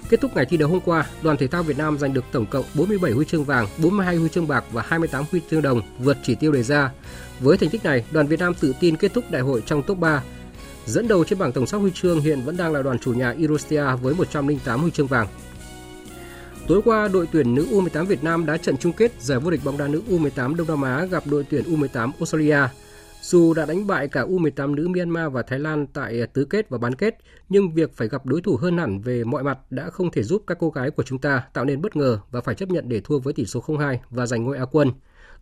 Kết 0.09 0.21
thúc 0.21 0.35
ngày 0.35 0.45
thi 0.45 0.57
đấu 0.57 0.69
hôm 0.69 0.79
qua, 0.79 1.05
đoàn 1.21 1.37
thể 1.37 1.47
thao 1.47 1.63
Việt 1.63 1.77
Nam 1.77 1.97
giành 1.99 2.13
được 2.13 2.23
tổng 2.31 2.45
cộng 2.45 2.65
47 2.73 3.11
huy 3.11 3.25
chương 3.25 3.43
vàng, 3.43 3.67
42 3.77 4.15
huy 4.15 4.29
chương 4.29 4.47
bạc 4.47 4.65
và 4.71 4.83
28 4.87 5.23
huy 5.31 5.41
chương 5.49 5.61
đồng, 5.61 5.81
vượt 5.99 6.17
chỉ 6.23 6.35
tiêu 6.35 6.51
đề 6.51 6.63
ra. 6.63 6.91
Với 7.39 7.57
thành 7.57 7.69
tích 7.69 7.83
này, 7.83 8.05
đoàn 8.11 8.27
Việt 8.27 8.39
Nam 8.39 8.53
tự 8.53 8.73
tin 8.79 8.97
kết 8.97 9.13
thúc 9.13 9.23
đại 9.31 9.41
hội 9.41 9.63
trong 9.65 9.83
top 9.83 9.97
3. 9.97 10.23
Dẫn 10.85 11.07
đầu 11.07 11.23
trên 11.23 11.39
bảng 11.39 11.51
tổng 11.51 11.67
sắp 11.67 11.77
huy 11.77 11.91
chương 11.93 12.21
hiện 12.21 12.41
vẫn 12.41 12.57
đang 12.57 12.73
là 12.73 12.81
đoàn 12.81 12.99
chủ 12.99 13.13
nhà 13.13 13.31
Irostia 13.31 13.83
với 14.01 14.13
108 14.13 14.81
huy 14.81 14.91
chương 14.91 15.07
vàng. 15.07 15.27
Tối 16.67 16.81
qua, 16.85 17.07
đội 17.07 17.27
tuyển 17.31 17.55
nữ 17.55 17.67
U18 17.71 18.05
Việt 18.05 18.23
Nam 18.23 18.45
đã 18.45 18.57
trận 18.57 18.77
chung 18.77 18.93
kết 18.93 19.11
giải 19.21 19.39
vô 19.39 19.51
địch 19.51 19.59
bóng 19.63 19.77
đá 19.77 19.87
nữ 19.87 20.03
U18 20.09 20.55
Đông 20.55 20.67
Nam 20.67 20.81
Á 20.81 21.05
gặp 21.05 21.23
đội 21.27 21.45
tuyển 21.49 21.63
U18 21.63 22.11
Australia. 22.19 22.57
Dù 23.21 23.53
đã 23.53 23.65
đánh 23.65 23.87
bại 23.87 24.07
cả 24.07 24.21
U18 24.21 24.75
nữ 24.75 24.87
Myanmar 24.87 25.31
và 25.31 25.41
Thái 25.41 25.59
Lan 25.59 25.87
tại 25.87 26.19
ờ, 26.19 26.25
tứ 26.25 26.45
kết 26.45 26.69
và 26.69 26.77
bán 26.77 26.95
kết, 26.95 27.17
nhưng 27.49 27.73
việc 27.73 27.93
phải 27.93 28.07
gặp 28.07 28.25
đối 28.25 28.41
thủ 28.41 28.55
hơn 28.55 28.77
hẳn 28.77 29.01
về 29.01 29.23
mọi 29.23 29.43
mặt 29.43 29.57
đã 29.69 29.89
không 29.89 30.11
thể 30.11 30.23
giúp 30.23 30.43
các 30.47 30.57
cô 30.59 30.69
gái 30.69 30.91
của 30.91 31.03
chúng 31.03 31.19
ta 31.19 31.43
tạo 31.53 31.65
nên 31.65 31.81
bất 31.81 31.95
ngờ 31.95 32.19
và 32.31 32.41
phải 32.41 32.55
chấp 32.55 32.69
nhận 32.69 32.89
để 32.89 33.01
thua 33.01 33.19
với 33.19 33.33
tỷ 33.33 33.45
số 33.45 33.63
0-2 33.65 33.97
và 34.09 34.25
giành 34.25 34.43
ngôi 34.43 34.57
Á 34.57 34.65
quân. 34.71 34.91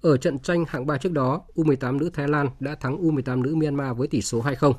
Ở 0.01 0.17
trận 0.17 0.39
tranh 0.39 0.65
hạng 0.67 0.85
3 0.85 0.97
trước 0.97 1.11
đó, 1.11 1.41
U18 1.55 1.97
nữ 1.97 2.09
Thái 2.13 2.27
Lan 2.27 2.49
đã 2.59 2.75
thắng 2.75 2.97
U18 2.97 3.41
nữ 3.41 3.55
Myanmar 3.55 3.97
với 3.97 4.07
tỷ 4.07 4.21
số 4.21 4.41
2-0. 4.41 4.73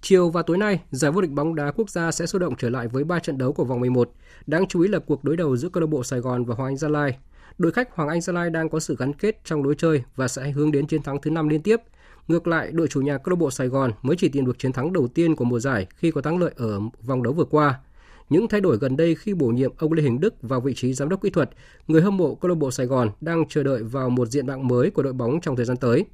Chiều 0.00 0.30
và 0.30 0.42
tối 0.42 0.58
nay, 0.58 0.80
giải 0.90 1.10
vô 1.10 1.20
địch 1.20 1.30
bóng 1.30 1.54
đá 1.54 1.70
quốc 1.70 1.90
gia 1.90 2.12
sẽ 2.12 2.26
sôi 2.26 2.40
động 2.40 2.54
trở 2.58 2.70
lại 2.70 2.88
với 2.88 3.04
3 3.04 3.18
trận 3.18 3.38
đấu 3.38 3.52
của 3.52 3.64
vòng 3.64 3.80
11. 3.80 4.10
Đáng 4.46 4.66
chú 4.66 4.80
ý 4.80 4.88
là 4.88 4.98
cuộc 4.98 5.24
đối 5.24 5.36
đầu 5.36 5.56
giữa 5.56 5.68
câu 5.68 5.80
lạc 5.80 5.86
bộ 5.86 6.04
Sài 6.04 6.20
Gòn 6.20 6.44
và 6.44 6.54
Hoàng 6.54 6.70
Anh 6.70 6.76
Gia 6.76 6.88
Lai. 6.88 7.18
Đội 7.58 7.72
khách 7.72 7.94
Hoàng 7.94 8.08
Anh 8.08 8.20
Gia 8.20 8.32
Lai 8.32 8.50
đang 8.50 8.68
có 8.68 8.80
sự 8.80 8.96
gắn 8.98 9.12
kết 9.12 9.40
trong 9.44 9.64
lối 9.64 9.74
chơi 9.78 10.02
và 10.16 10.28
sẽ 10.28 10.50
hướng 10.50 10.72
đến 10.72 10.86
chiến 10.86 11.02
thắng 11.02 11.20
thứ 11.22 11.30
5 11.30 11.48
liên 11.48 11.62
tiếp. 11.62 11.80
Ngược 12.28 12.46
lại, 12.46 12.72
đội 12.72 12.88
chủ 12.88 13.00
nhà 13.00 13.18
câu 13.18 13.30
lạc 13.30 13.36
bộ 13.36 13.50
Sài 13.50 13.68
Gòn 13.68 13.92
mới 14.02 14.16
chỉ 14.16 14.28
tìm 14.28 14.46
được 14.46 14.58
chiến 14.58 14.72
thắng 14.72 14.92
đầu 14.92 15.08
tiên 15.08 15.36
của 15.36 15.44
mùa 15.44 15.60
giải 15.60 15.86
khi 15.96 16.10
có 16.10 16.20
thắng 16.20 16.38
lợi 16.38 16.52
ở 16.56 16.80
vòng 17.06 17.22
đấu 17.22 17.32
vừa 17.32 17.44
qua. 17.44 17.80
Những 18.28 18.48
thay 18.48 18.60
đổi 18.60 18.76
gần 18.76 18.96
đây 18.96 19.14
khi 19.14 19.34
bổ 19.34 19.46
nhiệm 19.46 19.72
ông 19.78 19.92
Lê 19.92 20.02
Hình 20.02 20.20
Đức 20.20 20.34
vào 20.42 20.60
vị 20.60 20.74
trí 20.74 20.94
giám 20.94 21.08
đốc 21.08 21.22
kỹ 21.22 21.30
thuật, 21.30 21.50
người 21.86 22.02
hâm 22.02 22.16
mộ 22.16 22.34
câu 22.34 22.48
lạc 22.48 22.54
bộ 22.54 22.70
Sài 22.70 22.86
Gòn 22.86 23.10
đang 23.20 23.48
chờ 23.48 23.62
đợi 23.62 23.82
vào 23.82 24.10
một 24.10 24.28
diện 24.28 24.46
mạo 24.46 24.58
mới 24.58 24.90
của 24.90 25.02
đội 25.02 25.12
bóng 25.12 25.40
trong 25.40 25.56
thời 25.56 25.64
gian 25.64 25.76
tới. 25.76 26.04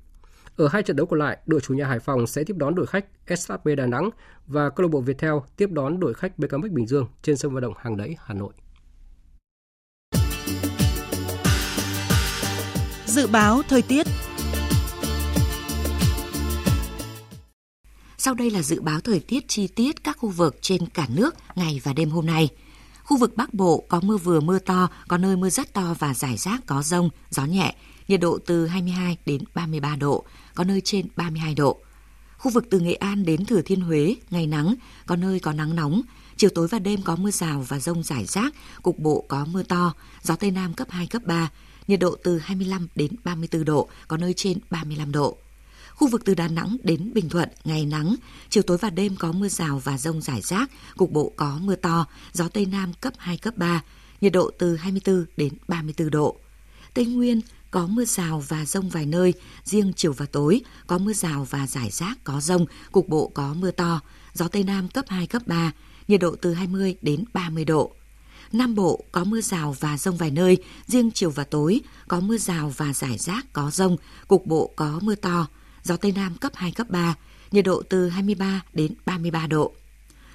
Ở 0.56 0.68
hai 0.68 0.82
trận 0.82 0.96
đấu 0.96 1.06
còn 1.06 1.18
lại, 1.18 1.38
đội 1.46 1.60
chủ 1.60 1.74
nhà 1.74 1.86
Hải 1.86 1.98
Phòng 1.98 2.26
sẽ 2.26 2.44
tiếp 2.44 2.56
đón 2.56 2.74
đội 2.74 2.86
khách 2.86 3.06
SHB 3.36 3.68
Đà 3.76 3.86
Nẵng 3.86 4.10
và 4.46 4.70
câu 4.70 4.86
lạc 4.86 4.88
bộ 4.92 5.00
Viettel 5.00 5.32
tiếp 5.56 5.70
đón 5.72 6.00
đội 6.00 6.14
khách 6.14 6.38
BKMX 6.38 6.70
Bình 6.70 6.86
Dương 6.86 7.06
trên 7.22 7.36
sân 7.36 7.54
vận 7.54 7.62
động 7.62 7.74
Hàng 7.78 7.96
Đẫy, 7.96 8.16
Hà 8.24 8.34
Nội. 8.34 8.52
Dự 13.06 13.26
báo 13.26 13.62
thời 13.68 13.82
tiết 13.82 14.06
Sau 18.18 18.34
đây 18.34 18.50
là 18.50 18.62
dự 18.62 18.80
báo 18.80 19.00
thời 19.00 19.20
tiết 19.20 19.48
chi 19.48 19.66
tiết 19.66 20.04
các 20.04 20.18
khu 20.18 20.28
vực 20.28 20.56
trên 20.60 20.86
cả 20.86 21.06
nước 21.16 21.34
ngày 21.54 21.80
và 21.84 21.92
đêm 21.92 22.10
hôm 22.10 22.26
nay. 22.26 22.48
Khu 23.04 23.16
vực 23.16 23.36
Bắc 23.36 23.54
Bộ 23.54 23.84
có 23.88 24.00
mưa 24.00 24.16
vừa 24.16 24.40
mưa 24.40 24.58
to, 24.58 24.88
có 25.08 25.18
nơi 25.18 25.36
mưa 25.36 25.50
rất 25.50 25.72
to 25.72 25.94
và 25.98 26.14
rải 26.14 26.36
rác 26.36 26.66
có 26.66 26.82
rông, 26.82 27.10
gió 27.30 27.44
nhẹ. 27.44 27.74
nhiệt 28.08 28.20
độ 28.20 28.38
từ 28.46 28.66
22 28.66 29.16
đến 29.26 29.40
33 29.54 29.96
độ, 29.96 30.24
có 30.54 30.64
nơi 30.64 30.80
trên 30.80 31.06
32 31.16 31.54
độ. 31.54 31.80
Khu 32.38 32.50
vực 32.50 32.64
từ 32.70 32.80
Nghệ 32.80 32.94
An 32.94 33.24
đến 33.24 33.44
Thừa 33.44 33.62
Thiên 33.62 33.80
Huế, 33.80 34.14
ngày 34.30 34.46
nắng, 34.46 34.74
có 35.06 35.16
nơi 35.16 35.40
có 35.40 35.52
nắng 35.52 35.76
nóng, 35.76 36.02
chiều 36.36 36.50
tối 36.54 36.68
và 36.68 36.78
đêm 36.78 37.02
có 37.02 37.16
mưa 37.16 37.30
rào 37.30 37.64
và 37.68 37.80
rông 37.80 38.02
rải 38.02 38.24
rác, 38.24 38.54
cục 38.82 38.98
bộ 38.98 39.24
có 39.28 39.44
mưa 39.44 39.62
to, 39.62 39.94
gió 40.22 40.36
Tây 40.36 40.50
Nam 40.50 40.74
cấp 40.74 40.90
2, 40.90 41.06
cấp 41.06 41.22
3, 41.24 41.50
nhiệt 41.88 42.00
độ 42.00 42.16
từ 42.22 42.38
25 42.38 42.88
đến 42.94 43.12
34 43.24 43.64
độ, 43.64 43.88
có 44.08 44.16
nơi 44.16 44.34
trên 44.36 44.58
35 44.70 45.12
độ. 45.12 45.36
Khu 45.94 46.08
vực 46.08 46.24
từ 46.24 46.34
Đà 46.34 46.48
Nẵng 46.48 46.76
đến 46.82 47.10
Bình 47.14 47.28
Thuận, 47.28 47.48
ngày 47.64 47.86
nắng, 47.86 48.14
chiều 48.48 48.62
tối 48.62 48.78
và 48.78 48.90
đêm 48.90 49.16
có 49.16 49.32
mưa 49.32 49.48
rào 49.48 49.78
và 49.84 49.98
rông 49.98 50.20
rải 50.20 50.40
rác, 50.40 50.70
cục 50.96 51.10
bộ 51.10 51.32
có 51.36 51.58
mưa 51.62 51.76
to, 51.76 52.06
gió 52.32 52.48
Tây 52.48 52.66
Nam 52.66 52.92
cấp 53.00 53.12
2, 53.18 53.36
cấp 53.36 53.56
3, 53.56 53.82
nhiệt 54.20 54.32
độ 54.32 54.50
từ 54.58 54.76
24 54.76 55.24
đến 55.36 55.52
34 55.68 56.10
độ. 56.10 56.36
Tây 56.94 57.06
Nguyên 57.06 57.40
có 57.74 57.86
mưa 57.86 58.04
rào 58.04 58.44
và 58.48 58.64
rông 58.64 58.88
vài 58.88 59.06
nơi, 59.06 59.34
riêng 59.64 59.92
chiều 59.96 60.12
và 60.12 60.26
tối 60.26 60.60
có 60.86 60.98
mưa 60.98 61.12
rào 61.12 61.46
và 61.50 61.66
rải 61.66 61.90
rác 61.90 62.24
có 62.24 62.40
rông, 62.40 62.66
cục 62.92 63.08
bộ 63.08 63.30
có 63.34 63.54
mưa 63.54 63.70
to, 63.70 64.00
gió 64.34 64.48
Tây 64.48 64.64
Nam 64.64 64.88
cấp 64.88 65.04
2, 65.08 65.26
cấp 65.26 65.42
3, 65.46 65.72
nhiệt 66.08 66.20
độ 66.20 66.36
từ 66.42 66.54
20 66.54 66.96
đến 67.02 67.24
30 67.32 67.64
độ. 67.64 67.92
Nam 68.52 68.74
Bộ 68.74 69.04
có 69.12 69.24
mưa 69.24 69.40
rào 69.40 69.76
và 69.80 69.98
rông 69.98 70.16
vài 70.16 70.30
nơi, 70.30 70.56
riêng 70.86 71.10
chiều 71.14 71.30
và 71.30 71.44
tối 71.44 71.80
có 72.08 72.20
mưa 72.20 72.36
rào 72.36 72.72
và 72.76 72.92
rải 72.92 73.18
rác 73.18 73.52
có 73.52 73.70
rông, 73.70 73.96
cục 74.28 74.46
bộ 74.46 74.70
có 74.76 74.98
mưa 75.02 75.14
to, 75.14 75.46
gió 75.82 75.96
Tây 75.96 76.12
Nam 76.12 76.34
cấp 76.34 76.52
2, 76.54 76.72
cấp 76.72 76.90
3, 76.90 77.14
nhiệt 77.50 77.64
độ 77.64 77.82
từ 77.88 78.08
23 78.08 78.62
đến 78.72 78.94
33 79.06 79.46
độ. 79.46 79.72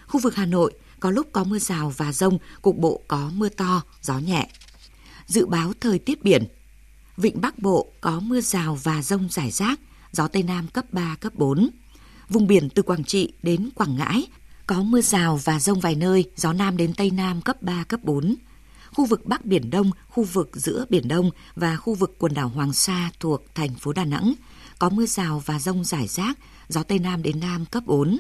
Khu 0.08 0.19
vực 0.19 0.36
Hà 0.36 0.45
Nội 0.45 0.73
có 0.99 1.12
lúc 1.12 1.28
có 1.32 1.43
mưa 1.43 1.60
rào 1.60 1.93
và 1.97 2.13
rông, 2.13 2.38
cục 2.62 2.78
bộ 2.78 3.02
có 3.08 3.32
mưa 3.36 3.49
to, 3.49 3.82
gió 4.02 4.19
nhẹ. 4.19 4.49
Dự 5.28 5.45
báo 5.45 5.73
thời 5.80 5.99
tiết 5.99 6.23
biển 6.23 6.43
Vịnh 7.21 7.41
Bắc 7.41 7.60
Bộ 7.60 7.88
có 8.01 8.19
mưa 8.19 8.41
rào 8.41 8.77
và 8.84 9.01
rông 9.01 9.27
rải 9.29 9.51
rác, 9.51 9.79
gió 10.12 10.27
Tây 10.27 10.43
Nam 10.43 10.67
cấp 10.67 10.86
3, 10.91 11.15
cấp 11.19 11.34
4. 11.36 11.69
Vùng 12.29 12.47
biển 12.47 12.69
từ 12.69 12.82
Quảng 12.82 13.03
Trị 13.03 13.34
đến 13.43 13.69
Quảng 13.75 13.97
Ngãi 13.97 14.27
có 14.67 14.84
mưa 14.84 15.01
rào 15.01 15.39
và 15.43 15.60
rông 15.60 15.79
vài 15.79 15.95
nơi, 15.95 16.32
gió 16.36 16.53
Nam 16.53 16.77
đến 16.77 16.93
Tây 16.93 17.12
Nam 17.12 17.41
cấp 17.41 17.62
3, 17.62 17.84
cấp 17.84 17.99
4. 18.03 18.36
Khu 18.91 19.05
vực 19.05 19.25
Bắc 19.25 19.45
Biển 19.45 19.69
Đông, 19.69 19.91
khu 20.08 20.23
vực 20.23 20.49
giữa 20.53 20.86
Biển 20.89 21.08
Đông 21.08 21.32
và 21.55 21.77
khu 21.77 21.93
vực 21.93 22.15
quần 22.19 22.34
đảo 22.34 22.47
Hoàng 22.47 22.73
Sa 22.73 23.10
thuộc 23.19 23.55
thành 23.55 23.75
phố 23.75 23.93
Đà 23.93 24.05
Nẵng 24.05 24.34
có 24.79 24.89
mưa 24.89 25.05
rào 25.05 25.43
và 25.45 25.60
rông 25.60 25.84
rải 25.84 26.08
rác, 26.08 26.38
gió 26.67 26.84
Tây 26.84 26.99
Nam 26.99 27.23
đến 27.23 27.39
Nam 27.39 27.65
cấp 27.65 27.84
4. 27.86 28.17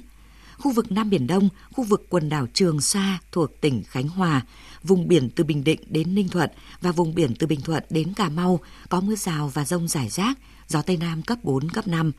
Khu 0.57 0.71
vực 0.71 0.91
Nam 0.91 1.09
Biển 1.09 1.27
Đông, 1.27 1.49
khu 1.73 1.83
vực 1.83 2.05
quần 2.09 2.29
đảo 2.29 2.47
Trường 2.53 2.81
Sa 2.81 3.19
thuộc 3.31 3.61
tỉnh 3.61 3.83
Khánh 3.83 4.07
Hòa, 4.07 4.41
vùng 4.83 5.07
biển 5.07 5.29
từ 5.35 5.43
Bình 5.43 5.63
Định 5.63 5.79
đến 5.87 6.15
Ninh 6.15 6.29
Thuận 6.29 6.49
và 6.81 6.91
vùng 6.91 7.15
biển 7.15 7.33
từ 7.39 7.47
Bình 7.47 7.61
Thuận 7.61 7.83
đến 7.89 8.13
Cà 8.13 8.29
Mau 8.29 8.59
có 8.89 9.01
mưa 9.01 9.15
rào 9.15 9.51
và 9.53 9.65
rông 9.65 9.87
rải 9.87 10.09
rác, 10.09 10.37
gió 10.67 10.81
Tây 10.81 10.97
Nam 10.97 11.21
cấp 11.21 11.37
4, 11.43 11.69
cấp 11.69 11.87
5. 11.87 12.11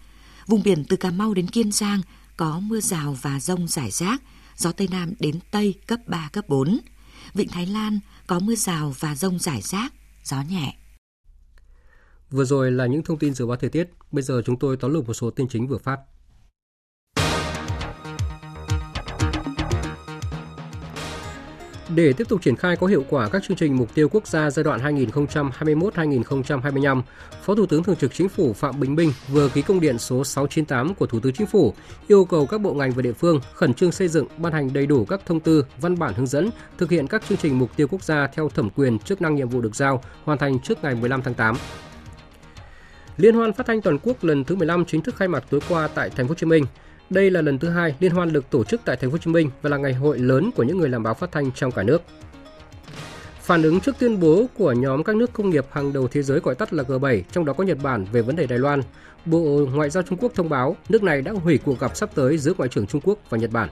Vùng 0.47 0.63
biển 0.63 0.85
từ 0.85 0.97
Cà 0.97 1.11
Mau 1.11 1.35
đến 1.35 1.47
Kiên 1.47 1.73
Giang 1.73 2.01
có 2.37 2.61
mưa 2.61 2.81
rào 2.81 3.17
và 3.23 3.41
rông 3.41 3.69
rải 3.69 3.91
rác, 3.91 4.23
gió 4.57 4.73
Tây 4.73 4.89
Nam 4.91 5.13
đến 5.19 5.39
Tây 5.51 5.75
cấp 5.87 6.01
3, 6.07 6.29
cấp 6.33 6.49
4. 6.49 6.79
Vịnh 7.35 7.49
Thái 7.49 7.67
Lan 7.67 8.01
có 8.27 8.39
mưa 8.39 8.55
rào 8.55 8.95
và 8.99 9.15
rông 9.15 9.39
rải 9.39 9.63
rác, 9.63 9.93
gió 10.25 10.43
nhẹ. 10.51 10.77
Vừa 12.31 12.45
rồi 12.45 12.71
là 12.71 12.87
những 12.87 13.03
thông 13.03 13.19
tin 13.19 13.35
dự 13.35 13.47
báo 13.47 13.57
thời 13.57 13.71
tiết, 13.71 13.91
bây 14.13 14.23
giờ 14.23 14.43
chúng 14.47 14.59
tôi 14.59 14.77
tóm 14.77 14.93
lược 14.93 15.07
một 15.07 15.15
số 15.15 15.31
tin 15.31 15.49
chính 15.49 15.69
vừa 15.69 15.79
phát. 15.79 15.99
Để 21.95 22.13
tiếp 22.13 22.29
tục 22.29 22.43
triển 22.43 22.57
khai 22.57 22.77
có 22.77 22.87
hiệu 22.87 23.05
quả 23.09 23.29
các 23.29 23.43
chương 23.43 23.57
trình 23.57 23.77
mục 23.77 23.95
tiêu 23.95 24.09
quốc 24.09 24.27
gia 24.27 24.51
giai 24.51 24.65
đoạn 24.65 24.97
2021-2025, 24.97 27.03
Phó 27.43 27.55
Thủ 27.55 27.67
tướng 27.67 27.83
Thường 27.83 27.97
trực 27.97 28.15
Chính 28.15 28.29
phủ 28.29 28.53
Phạm 28.53 28.81
Bình 28.81 28.95
Minh 28.95 29.13
vừa 29.29 29.49
ký 29.49 29.63
công 29.63 29.81
điện 29.81 29.99
số 29.99 30.25
698 30.25 30.95
của 30.95 31.07
Thủ 31.07 31.21
tướng 31.21 31.33
Chính 31.33 31.47
phủ 31.47 31.75
yêu 32.09 32.25
cầu 32.25 32.47
các 32.47 32.61
bộ 32.61 32.75
ngành 32.75 32.93
và 32.93 33.03
địa 33.03 33.13
phương 33.13 33.41
khẩn 33.55 33.75
trương 33.75 33.93
xây 33.93 34.09
dựng, 34.09 34.27
ban 34.39 34.53
hành 34.53 34.73
đầy 34.73 34.87
đủ 34.87 35.05
các 35.05 35.21
thông 35.27 35.41
tư, 35.41 35.65
văn 35.81 35.99
bản 35.99 36.15
hướng 36.15 36.27
dẫn 36.27 36.51
thực 36.79 36.91
hiện 36.91 37.07
các 37.07 37.23
chương 37.29 37.39
trình 37.39 37.59
mục 37.59 37.77
tiêu 37.77 37.87
quốc 37.91 38.03
gia 38.03 38.27
theo 38.27 38.49
thẩm 38.49 38.71
quyền, 38.71 38.99
chức 38.99 39.23
năng 39.23 39.35
nhiệm 39.35 39.49
vụ 39.49 39.61
được 39.61 39.77
giao, 39.77 40.03
hoàn 40.25 40.39
thành 40.39 40.61
trước 40.61 40.83
ngày 40.83 40.95
15 40.95 41.23
tháng 41.23 41.35
8. 41.35 41.57
Liên 43.17 43.35
hoan 43.35 43.53
phát 43.53 43.67
thanh 43.67 43.81
toàn 43.81 43.99
quốc 44.03 44.25
lần 44.25 44.45
thứ 44.45 44.57
15 44.57 44.85
chính 44.85 45.03
thức 45.03 45.17
khai 45.17 45.29
mạc 45.29 45.45
tối 45.51 45.61
qua 45.69 45.89
tại 45.95 46.11
Thành 46.11 46.27
phố 46.27 46.29
Hồ 46.29 46.35
Chí 46.35 46.47
Minh. 46.47 46.65
Đây 47.11 47.31
là 47.31 47.43
lần 47.43 47.59
thứ 47.59 47.69
hai 47.69 47.95
liên 48.01 48.13
hoan 48.13 48.33
được 48.33 48.51
tổ 48.51 48.65
chức 48.65 48.81
tại 48.85 48.97
Thành 48.97 49.11
phố 49.11 49.15
Hồ 49.15 49.19
Chí 49.19 49.31
Minh 49.31 49.51
và 49.63 49.71
là 49.71 49.77
ngày 49.77 49.95
hội 49.95 50.19
lớn 50.19 50.51
của 50.57 50.63
những 50.63 50.79
người 50.79 50.89
làm 50.89 51.03
báo 51.03 51.15
phát 51.15 51.33
thanh 51.33 51.53
trong 51.53 51.73
cả 51.73 51.83
nước. 51.83 52.03
Phản 53.41 53.63
ứng 53.63 53.81
trước 53.81 53.97
tuyên 53.99 54.21
bố 54.21 54.47
của 54.59 54.73
nhóm 54.73 55.05
các 55.05 55.17
nước 55.17 55.33
công 55.33 55.51
nghiệp 55.51 55.67
hàng 55.71 55.93
đầu 55.93 56.09
thế 56.09 56.23
giới 56.23 56.41
gọi 56.41 56.55
tắt 56.55 56.73
là 56.73 56.83
G7, 56.83 57.23
trong 57.33 57.45
đó 57.45 57.53
có 57.53 57.65
Nhật 57.65 57.79
Bản 57.83 58.07
về 58.13 58.23
vấn 58.23 58.37
đề 58.37 58.47
Đài 58.47 58.59
Loan, 58.59 58.83
Bộ 59.25 59.67
Ngoại 59.75 59.91
giao 59.91 60.03
Trung 60.03 60.19
Quốc 60.21 60.33
thông 60.35 60.49
báo 60.49 60.77
nước 60.89 61.03
này 61.03 61.23
đã 61.23 61.33
hủy 61.33 61.59
cuộc 61.65 61.81
gặp 61.81 61.97
sắp 61.97 62.11
tới 62.15 62.39
giữa 62.39 62.53
Ngoại 62.59 62.69
trưởng 62.69 62.87
Trung 62.87 63.01
Quốc 63.05 63.19
và 63.31 63.39
Nhật 63.39 63.51
Bản. 63.51 63.69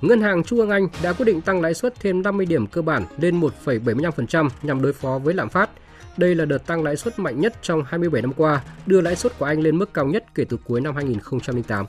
Ngân 0.00 0.20
hàng 0.20 0.44
Trung 0.44 0.58
ương 0.58 0.70
Anh 0.70 0.88
đã 1.02 1.12
quyết 1.12 1.24
định 1.24 1.40
tăng 1.40 1.60
lãi 1.60 1.74
suất 1.74 1.94
thêm 2.00 2.22
50 2.22 2.46
điểm 2.46 2.66
cơ 2.66 2.82
bản 2.82 3.04
lên 3.20 3.40
1,75% 3.40 4.48
nhằm 4.62 4.82
đối 4.82 4.92
phó 4.92 5.18
với 5.18 5.34
lạm 5.34 5.48
phát. 5.48 5.70
Đây 6.16 6.34
là 6.34 6.44
đợt 6.44 6.66
tăng 6.66 6.82
lãi 6.82 6.96
suất 6.96 7.18
mạnh 7.18 7.40
nhất 7.40 7.54
trong 7.62 7.82
27 7.86 8.22
năm 8.22 8.32
qua, 8.36 8.64
đưa 8.86 9.00
lãi 9.00 9.16
suất 9.16 9.38
của 9.38 9.44
Anh 9.44 9.60
lên 9.60 9.78
mức 9.78 9.94
cao 9.94 10.06
nhất 10.06 10.24
kể 10.34 10.44
từ 10.44 10.56
cuối 10.64 10.80
năm 10.80 10.94
2008. 10.94 11.86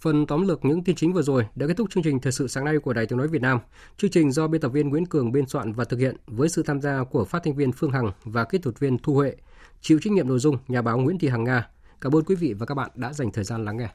Phần 0.00 0.26
tóm 0.26 0.48
lược 0.48 0.64
những 0.64 0.84
tin 0.84 0.96
chính 0.96 1.12
vừa 1.12 1.22
rồi 1.22 1.46
đã 1.54 1.66
kết 1.66 1.74
thúc 1.76 1.90
chương 1.90 2.02
trình 2.02 2.20
thời 2.20 2.32
sự 2.32 2.48
sáng 2.48 2.64
nay 2.64 2.78
của 2.78 2.92
Đài 2.92 3.06
Tiếng 3.06 3.18
nói 3.18 3.28
Việt 3.28 3.42
Nam. 3.42 3.58
Chương 3.96 4.10
trình 4.10 4.32
do 4.32 4.48
biên 4.48 4.60
tập 4.60 4.68
viên 4.68 4.88
Nguyễn 4.88 5.06
Cường 5.06 5.32
biên 5.32 5.46
soạn 5.46 5.72
và 5.72 5.84
thực 5.84 6.00
hiện 6.00 6.16
với 6.26 6.48
sự 6.48 6.62
tham 6.62 6.80
gia 6.80 7.04
của 7.04 7.24
phát 7.24 7.42
thanh 7.44 7.54
viên 7.54 7.72
Phương 7.72 7.90
Hằng 7.90 8.10
và 8.24 8.44
kỹ 8.44 8.58
thuật 8.58 8.78
viên 8.78 8.98
Thu 8.98 9.14
Huệ. 9.14 9.34
Chịu 9.80 9.98
trách 10.02 10.12
nhiệm 10.12 10.28
nội 10.28 10.38
dung 10.38 10.56
nhà 10.68 10.82
báo 10.82 10.98
Nguyễn 10.98 11.18
Thị 11.18 11.28
Hằng 11.28 11.44
Nga. 11.44 11.68
Cảm 12.00 12.16
ơn 12.16 12.24
quý 12.24 12.34
vị 12.34 12.52
và 12.52 12.66
các 12.66 12.74
bạn 12.74 12.90
đã 12.94 13.12
dành 13.12 13.32
thời 13.32 13.44
gian 13.44 13.64
lắng 13.64 13.76
nghe. 13.76 13.88